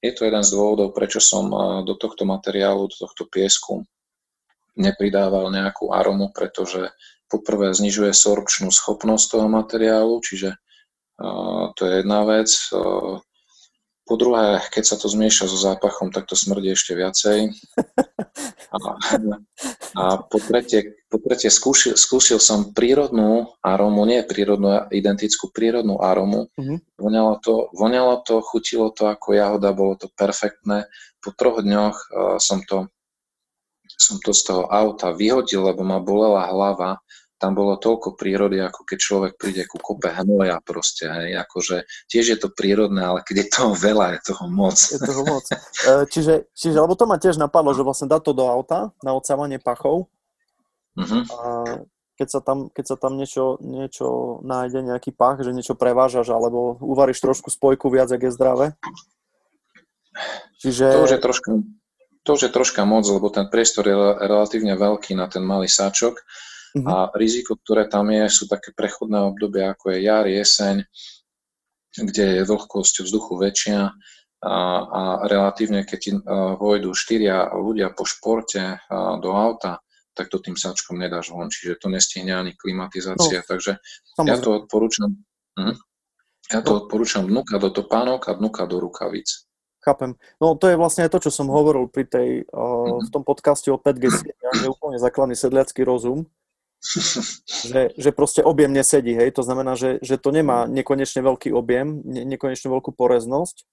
Je 0.05 0.13
to 0.13 0.29
jeden 0.29 0.45
z 0.45 0.53
dôvodov, 0.53 0.93
prečo 0.93 1.17
som 1.17 1.49
do 1.81 1.97
tohto 1.97 2.29
materiálu, 2.29 2.93
do 2.93 2.97
tohto 3.09 3.25
piesku 3.25 3.89
nepridával 4.77 5.49
nejakú 5.49 5.95
aromu, 5.97 6.29
pretože 6.35 6.93
poprvé 7.31 7.73
znižuje 7.73 8.13
sorpčnú 8.13 8.69
schopnosť 8.69 9.25
toho 9.39 9.49
materiálu, 9.49 10.21
čiže 10.21 10.61
to 11.79 11.81
je 11.81 11.93
jedna 12.03 12.21
vec. 12.27 12.51
Po 14.05 14.15
druhé, 14.21 14.61
keď 14.69 14.85
sa 14.85 14.97
to 15.01 15.09
zmieša 15.09 15.49
so 15.49 15.57
zápachom, 15.57 16.13
tak 16.13 16.29
to 16.29 16.37
smrdí 16.37 16.77
ešte 16.77 16.93
viacej. 16.93 17.55
A, 18.75 18.91
a 19.95 20.03
po 20.19 20.39
tretie, 20.43 20.99
po 21.07 21.23
tretie 21.23 21.47
skúšil, 21.47 21.95
skúšil 21.95 22.43
som 22.43 22.75
prírodnú 22.75 23.55
aromu, 23.63 24.03
nie 24.03 24.27
prírodnú, 24.27 24.91
identickú 24.91 25.55
prírodnú 25.55 26.03
aromu. 26.03 26.51
Mm-hmm. 26.59 26.79
Voňalo, 26.99 27.33
to, 27.39 27.55
voňalo 27.71 28.27
to, 28.27 28.43
chutilo 28.43 28.91
to 28.91 29.07
ako 29.07 29.39
jahoda, 29.39 29.71
bolo 29.71 29.95
to 29.95 30.11
perfektné. 30.11 30.91
Po 31.23 31.31
troch 31.33 31.63
dňoch 31.63 31.97
uh, 32.11 32.37
som 32.43 32.61
to 32.67 32.91
som 33.95 34.19
to 34.19 34.35
z 34.35 34.43
toho 34.51 34.67
auta 34.67 35.15
vyhodil, 35.15 35.71
lebo 35.71 35.87
ma 35.87 36.03
bolela 36.03 36.51
hlava 36.51 36.99
tam 37.45 37.53
bolo 37.53 37.77
toľko 37.77 38.17
prírody, 38.17 38.57
ako 38.57 38.89
keď 38.89 38.99
človek 38.99 39.33
príde 39.37 39.69
ku 39.69 39.77
kope 39.77 40.09
hnoja 40.09 40.65
proste, 40.65 41.05
hej, 41.05 41.37
akože 41.45 41.85
tiež 42.09 42.25
je 42.33 42.39
to 42.41 42.49
prírodné, 42.49 43.05
ale 43.05 43.21
keď 43.21 43.45
je 43.45 43.47
toho 43.53 43.73
veľa, 43.77 44.17
je 44.17 44.21
toho 44.33 44.45
moc. 44.49 44.73
Je 44.81 44.97
toho 44.97 45.23
moc. 45.29 45.45
E, 45.85 46.09
čiže, 46.09 46.49
čiže, 46.57 46.81
lebo 46.81 46.97
to 46.97 47.05
ma 47.05 47.21
tiež 47.21 47.37
napadlo, 47.37 47.77
že 47.77 47.85
vlastne 47.85 48.09
dá 48.09 48.17
to 48.17 48.33
do 48.33 48.49
auta 48.49 48.97
na 49.05 49.13
odsávanie 49.13 49.61
pachov 49.61 50.09
uh-huh. 50.97 51.23
a 51.29 51.39
keď 52.17 52.29
sa 52.33 52.41
tam, 52.41 52.73
keď 52.73 52.85
sa 52.89 52.97
tam 52.97 53.21
niečo, 53.21 53.61
niečo 53.61 54.41
nájde, 54.41 54.81
nejaký 54.81 55.13
pach, 55.13 55.37
že 55.45 55.53
niečo 55.53 55.77
prevážaš, 55.77 56.33
alebo 56.33 56.81
uvaríš 56.81 57.21
trošku 57.21 57.53
spojku 57.53 57.93
viac, 57.93 58.09
ak 58.09 58.25
je 58.25 58.33
zdravé. 58.33 58.67
Čiže... 60.65 60.97
To 60.97 61.05
už 61.05 61.13
je 61.13 61.21
troška, 61.21 61.51
to 62.25 62.31
už 62.33 62.43
je 62.49 62.51
troška 62.55 62.89
moc, 62.89 63.05
lebo 63.05 63.29
ten 63.29 63.53
priestor 63.53 63.85
je 63.85 63.97
relatívne 64.25 64.79
veľký 64.81 65.13
na 65.13 65.29
ten 65.29 65.45
malý 65.45 65.69
sáčok 65.69 66.25
Uh-huh. 66.75 66.91
A 66.91 66.97
riziko, 67.15 67.55
ktoré 67.55 67.87
tam 67.87 68.11
je, 68.11 68.27
sú 68.27 68.51
také 68.51 68.75
prechodné 68.75 69.23
obdobia, 69.23 69.73
ako 69.73 69.95
je 69.95 69.99
jar, 70.03 70.27
jeseň, 70.27 70.83
kde 71.95 72.25
je 72.39 72.43
vlhkosť 72.43 73.07
vzduchu 73.07 73.39
väčšia 73.39 73.95
a, 74.45 74.57
a 74.83 75.03
relatívne, 75.31 75.87
keď 75.87 75.99
ti 76.03 76.11
vojdu 76.59 76.91
štyria 76.93 77.49
ľudia 77.55 77.95
po 77.95 78.05
športe 78.05 78.83
do 79.23 79.31
auta, 79.33 79.81
tak 80.15 80.31
to 80.31 80.39
tým 80.39 80.55
sáčkom 80.55 80.99
nedáš 80.99 81.35
von, 81.35 81.51
čiže 81.51 81.81
to 81.81 81.89
nestihne 81.91 82.35
ani 82.35 82.53
klimatizácia, 82.55 83.43
no, 83.43 83.47
takže 83.51 83.79
samozrejme. 84.15 84.31
ja 84.31 84.37
to 84.39 84.51
odporúčam. 84.63 85.11
Hm? 85.59 85.75
Ja 86.53 86.61
to 86.61 86.71
no. 86.71 86.79
odporúčam 86.85 87.25
vnúka 87.27 87.57
do 87.57 87.73
topánok 87.73 88.31
a 88.31 88.37
vnúka 88.37 88.69
do 88.69 88.79
rukavic. 88.79 89.49
Chápem. 89.83 90.17
No 90.41 90.57
to 90.57 90.71
je 90.71 90.81
vlastne 90.81 91.05
aj 91.05 91.13
to, 91.13 91.29
čo 91.29 91.31
som 91.33 91.53
hovoril 91.53 91.93
pri 91.93 92.09
tej, 92.09 92.29
uh, 92.49 93.05
v 93.05 93.09
tom 93.13 93.21
podcaste 93.21 93.69
o 93.69 93.77
5G 93.77 94.05
sieťach, 94.09 94.59
je 94.65 94.69
úplne 94.71 94.97
základný 94.97 95.37
sedliacký 95.37 95.85
rozum, 95.85 96.25
že, 97.65 97.97
že 97.97 98.11
proste 98.13 98.45
objem 98.45 98.69
nesedí, 98.69 99.17
hej, 99.17 99.33
to 99.33 99.41
znamená, 99.41 99.73
že, 99.73 99.97
že 100.05 100.21
to 100.21 100.29
nemá 100.29 100.69
nekonečne 100.69 101.25
veľký 101.25 101.51
objem, 101.57 102.05
ne, 102.05 102.29
nekonečne 102.29 102.69
veľkú 102.69 102.93
poreznosť 102.93 103.65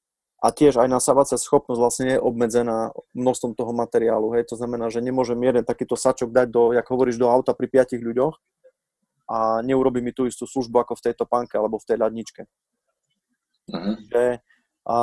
a 0.42 0.50
tiež 0.50 0.80
aj 0.80 0.88
nasávacia 0.88 1.36
schopnosť 1.36 1.80
vlastne 1.80 2.06
je 2.16 2.24
obmedzená 2.24 2.96
množstvom 3.12 3.54
toho 3.54 3.76
materiálu, 3.76 4.32
hej, 4.40 4.48
to 4.48 4.56
znamená, 4.56 4.88
že 4.88 5.04
nemôžem 5.04 5.38
jeden 5.44 5.68
takýto 5.68 6.00
sačok 6.00 6.32
dať 6.32 6.48
do, 6.48 6.72
jak 6.72 6.88
hovoríš, 6.88 7.20
do 7.20 7.28
auta 7.28 7.52
pri 7.52 7.68
piatich 7.68 8.00
ľuďoch 8.00 8.40
a 9.28 9.60
neurobi 9.60 10.00
mi 10.00 10.16
tú 10.16 10.24
istú 10.24 10.48
službu 10.48 10.88
ako 10.88 10.94
v 10.96 11.06
tejto 11.12 11.24
panke 11.28 11.60
alebo 11.60 11.80
v 11.80 11.88
tej 11.88 11.98
ľadničke. 12.00 12.42
Uh-huh. 13.72 13.96
Že, 14.08 14.24
a 14.88 14.96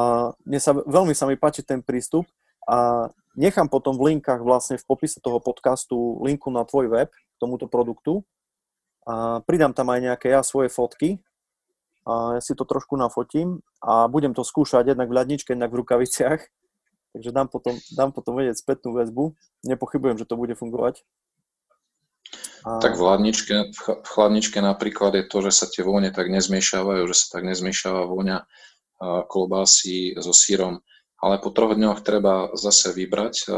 mne 0.49 0.61
sa, 0.61 0.73
veľmi 0.75 1.15
sa 1.15 1.25
mi 1.29 1.37
páči 1.37 1.61
ten 1.63 1.85
prístup 1.85 2.25
a 2.69 3.09
nechám 3.39 3.69
potom 3.71 3.95
v 3.97 4.13
linkách 4.17 4.43
vlastne 4.43 4.77
v 4.77 4.85
popise 4.85 5.23
toho 5.23 5.39
podcastu 5.39 6.19
linku 6.25 6.51
na 6.51 6.67
tvoj 6.67 6.91
web, 6.91 7.09
tomuto 7.39 7.71
produktu. 7.71 8.27
A 9.09 9.41
pridám 9.41 9.73
tam 9.73 9.89
aj 9.89 10.01
nejaké 10.05 10.29
ja 10.35 10.45
svoje 10.45 10.69
fotky. 10.69 11.23
A 12.05 12.37
ja 12.37 12.43
si 12.45 12.57
to 12.57 12.65
trošku 12.65 12.97
nafotím 12.97 13.61
a 13.85 14.09
budem 14.09 14.33
to 14.33 14.41
skúšať 14.41 14.97
jednak 14.97 15.13
v 15.13 15.17
ľadničke, 15.17 15.53
jednak 15.53 15.73
v 15.73 15.81
rukaviciach. 15.85 16.41
Takže 17.17 17.31
dám 17.33 17.49
potom, 17.49 17.77
dám 17.97 18.13
potom 18.13 18.37
vedieť 18.37 18.61
spätnú 18.61 18.93
väzbu. 18.93 19.33
Nepochybujem, 19.65 20.21
že 20.21 20.29
to 20.29 20.37
bude 20.37 20.53
fungovať. 20.57 21.05
A... 22.69 22.85
Tak 22.85 22.99
v 22.99 23.01
hladničke, 23.01 23.57
v 23.73 24.09
chladničke 24.09 24.61
napríklad 24.61 25.17
je 25.17 25.25
to, 25.25 25.39
že 25.49 25.53
sa 25.53 25.67
tie 25.71 25.87
vône 25.87 26.13
tak 26.13 26.29
nezmiešavajú, 26.29 27.03
že 27.09 27.17
sa 27.17 27.41
tak 27.41 27.49
nezmiešava 27.49 28.05
vôňa 28.05 28.45
klobásy 29.01 30.19
so 30.19 30.35
sírom. 30.35 30.83
Ale 31.19 31.43
po 31.43 31.51
troch 31.51 31.75
dňoch 31.75 32.03
treba 32.03 32.51
zase 32.55 32.95
vybrať 32.95 33.51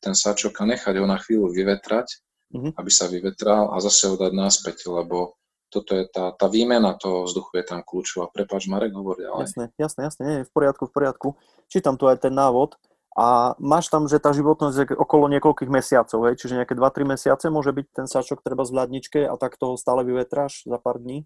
ten 0.00 0.14
sačok 0.16 0.56
a 0.60 0.68
nechať 0.68 0.96
ho 0.96 1.06
na 1.08 1.20
chvíľu 1.20 1.52
vyvetrať 1.52 2.22
mm-hmm. 2.52 2.72
aby 2.76 2.90
sa 2.92 3.08
vyvetral 3.08 3.72
a 3.72 3.80
zase 3.80 4.12
ho 4.12 4.14
dať 4.20 4.32
naspäť, 4.36 4.86
lebo 4.88 5.40
toto 5.72 5.96
je 5.96 6.04
tá, 6.12 6.36
tá 6.36 6.46
výmena 6.52 6.92
toho 7.00 7.24
vzduchu 7.24 7.58
je 7.58 7.64
tam 7.64 7.80
kľúčová. 7.80 8.28
Prepač, 8.28 8.68
Marek 8.68 8.92
hovorí, 8.92 9.24
ale... 9.24 9.48
Jasné, 9.48 9.72
jasné, 9.80 10.00
jasné, 10.04 10.22
nie, 10.28 10.36
v 10.44 10.52
poriadku, 10.52 10.84
v 10.84 10.92
poriadku. 10.92 11.28
Čítam 11.72 11.96
tu 11.96 12.04
aj 12.12 12.28
ten 12.28 12.34
návod 12.36 12.76
a 13.16 13.56
máš 13.56 13.88
tam, 13.88 14.04
že 14.04 14.20
tá 14.20 14.36
životnosť 14.36 14.76
je 14.76 14.86
okolo 14.96 15.32
niekoľkých 15.32 15.72
mesiacov, 15.72 16.28
hej? 16.28 16.36
čiže 16.36 16.60
nejaké 16.60 16.76
2-3 16.76 17.16
mesiace 17.16 17.48
môže 17.48 17.72
byť 17.72 17.86
ten 17.92 18.06
sačok 18.08 18.44
treba 18.44 18.68
z 18.68 18.72
hľadničke 18.76 19.24
a 19.24 19.34
tak 19.40 19.56
toho 19.56 19.80
stále 19.80 20.04
vyvetráš 20.04 20.68
za 20.68 20.76
pár 20.76 21.00
dní? 21.00 21.24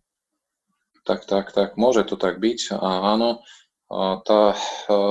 Tak, 1.06 1.26
tak, 1.26 1.54
tak, 1.54 1.78
môže 1.78 2.02
to 2.06 2.18
tak 2.18 2.42
byť 2.42 2.74
a 2.74 3.14
áno, 3.14 3.42
a 3.86 4.18
tá 4.26 4.58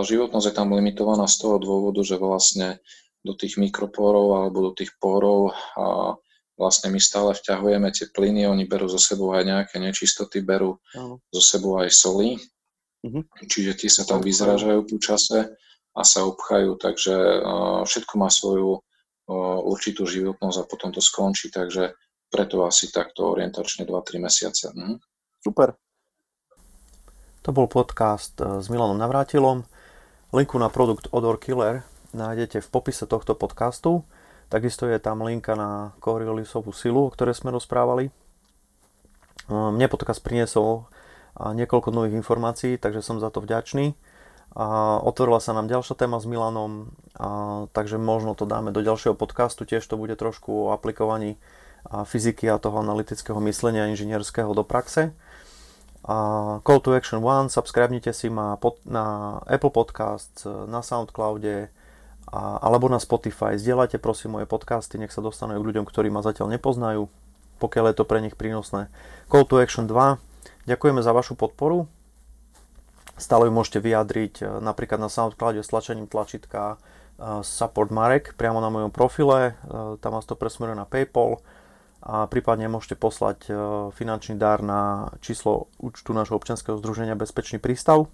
životnosť 0.03 0.51
je 0.51 0.55
tam 0.55 0.75
limitovaná 0.75 1.31
z 1.31 1.39
toho 1.39 1.55
dôvodu, 1.63 2.03
že 2.03 2.19
vlastne 2.19 2.83
do 3.25 3.33
tých 3.33 3.57
mikropórov 3.57 4.45
alebo 4.45 4.69
do 4.69 4.71
tých 4.77 4.93
pórov 5.01 5.49
a 5.73 6.13
vlastne 6.55 6.93
my 6.93 7.01
stále 7.01 7.33
vťahujeme 7.33 7.89
tie 7.91 8.07
plyny, 8.13 8.47
oni 8.47 8.69
berú 8.69 8.87
zo 8.87 9.01
sebou 9.01 9.33
aj 9.35 9.43
nejaké 9.43 9.75
nečistoty, 9.81 10.45
berú 10.45 10.77
uh-huh. 10.77 11.17
zo 11.33 11.41
sebou 11.41 11.81
aj 11.81 11.91
soli, 11.91 12.39
uh-huh. 13.03 13.23
čiže 13.49 13.75
tie 13.75 13.89
sa 13.91 14.07
tam 14.07 14.23
vyzražajú 14.23 14.87
po 14.87 14.97
čase 15.01 15.51
a 15.95 16.01
sa 16.05 16.23
obchajú, 16.23 16.79
takže 16.79 17.15
uh, 17.15 17.81
všetko 17.83 18.13
má 18.15 18.29
svoju 18.31 18.79
uh, 18.79 19.59
určitú 19.67 20.07
životnosť 20.07 20.57
a 20.63 20.69
potom 20.69 20.93
to 20.93 21.03
skončí, 21.03 21.51
takže 21.51 21.91
preto 22.31 22.63
asi 22.63 22.91
takto 22.91 23.31
orientačne 23.35 23.83
2-3 23.83 24.23
mesiace. 24.23 24.71
Uh-huh. 24.71 25.01
Super. 25.43 25.75
To 27.45 27.53
bol 27.53 27.69
podcast 27.69 28.33
s 28.41 28.65
Milanom 28.73 28.97
Navrátilom. 28.97 29.69
Linku 30.33 30.57
na 30.57 30.67
produkt 30.67 31.13
Odor 31.13 31.37
Killer 31.37 31.85
nájdete 32.15 32.63
v 32.63 32.71
popise 32.71 33.03
tohto 33.03 33.35
podcastu. 33.35 34.07
Takisto 34.47 34.87
je 34.87 34.95
tam 35.03 35.27
linka 35.27 35.53
na 35.59 35.91
Coriolisovú 35.99 36.71
silu, 36.71 37.05
o 37.05 37.13
ktorej 37.13 37.35
sme 37.35 37.51
rozprávali. 37.51 38.09
Mne 39.51 39.91
podcast 39.91 40.23
priniesol 40.23 40.87
niekoľko 41.35 41.91
nových 41.91 42.15
informácií, 42.15 42.79
takže 42.79 43.03
som 43.03 43.19
za 43.19 43.27
to 43.27 43.43
vďačný. 43.43 43.93
A 44.55 44.97
otvorila 45.03 45.43
sa 45.43 45.51
nám 45.51 45.67
ďalšia 45.67 45.99
téma 45.99 46.15
s 46.15 46.23
Milanom, 46.23 46.95
a, 47.19 47.67
takže 47.75 47.99
možno 47.99 48.39
to 48.39 48.47
dáme 48.47 48.71
do 48.71 48.79
ďalšieho 48.79 49.11
podcastu, 49.11 49.67
tiež 49.67 49.83
to 49.83 49.99
bude 49.99 50.15
trošku 50.15 50.47
o 50.47 50.71
aplikovaní 50.71 51.35
a 51.83 52.07
fyziky 52.07 52.47
a 52.47 52.55
toho 52.55 52.79
analytického 52.79 53.35
myslenia 53.43 53.91
inžinierského 53.91 54.47
do 54.55 54.63
praxe. 54.63 55.11
A 56.07 56.17
call 56.63 56.79
to 56.79 56.95
action 56.95 57.19
one, 57.19 57.51
subscribnite 57.51 58.15
si 58.15 58.31
ma 58.31 58.55
pod, 58.55 58.79
na 58.87 59.37
Apple 59.43 59.75
Podcast, 59.75 60.47
na 60.47 60.79
Soundcloude 60.79 61.67
a, 62.29 62.61
alebo 62.61 62.89
na 62.89 62.97
Spotify. 63.01 63.57
Zdieľajte 63.57 64.01
prosím 64.01 64.39
moje 64.39 64.47
podcasty, 64.49 64.97
nech 65.01 65.13
sa 65.13 65.21
dostanú 65.21 65.57
k 65.57 65.67
ľuďom, 65.67 65.85
ktorí 65.85 66.09
ma 66.09 66.25
zatiaľ 66.25 66.53
nepoznajú, 66.55 67.09
pokiaľ 67.61 67.85
je 67.91 67.95
to 67.97 68.05
pre 68.05 68.19
nich 68.21 68.37
prínosné. 68.37 68.89
Call 69.27 69.45
to 69.45 69.61
action 69.61 69.89
2, 69.89 70.17
ďakujeme 70.65 71.01
za 71.01 71.11
vašu 71.13 71.33
podporu 71.37 71.89
Stále 73.15 73.47
ju 73.47 73.51
môžete 73.55 73.79
vyjadriť 73.79 74.33
e, 74.43 74.45
napríklad 74.59 74.99
na 74.99 75.07
SoundCloude 75.07 75.63
s 75.63 75.71
tlačením 75.71 76.11
tlačítka 76.11 76.75
e, 76.75 76.77
Support 77.47 77.87
Marek 77.87 78.35
priamo 78.35 78.59
na 78.59 78.67
mojom 78.67 78.91
profile, 78.91 79.55
e, 79.55 79.95
tam 80.03 80.19
vás 80.19 80.27
to 80.27 80.35
presmeruje 80.35 80.75
na 80.75 80.83
PayPal 80.83 81.39
a 82.05 82.27
prípadne 82.29 82.69
môžete 82.69 83.01
poslať 83.01 83.49
finančný 83.97 84.37
dar 84.37 84.61
na 84.61 85.09
číslo 85.25 85.73
účtu 85.81 86.13
nášho 86.13 86.37
občianskeho 86.37 86.77
združenia 86.77 87.17
Bezpečný 87.17 87.57
prístav. 87.57 88.05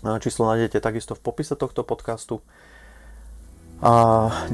Číslo 0.00 0.48
nájdete 0.48 0.80
takisto 0.80 1.12
v 1.12 1.20
popise 1.20 1.52
tohto 1.52 1.84
podcastu. 1.84 2.40
A 3.82 3.92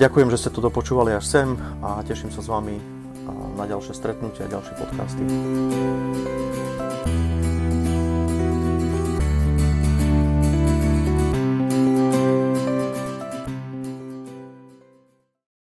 ďakujem, 0.01 0.33
že 0.33 0.41
ste 0.41 0.51
to 0.51 0.65
dopočúvali 0.65 1.13
až 1.13 1.29
sem 1.29 1.49
a 1.85 2.01
teším 2.01 2.33
sa 2.33 2.41
s 2.41 2.49
vami 2.49 2.81
na 3.61 3.69
ďalšie 3.69 3.93
stretnutia 3.93 4.49
a 4.49 4.53
ďalšie 4.57 4.75
podcasty. 4.81 5.23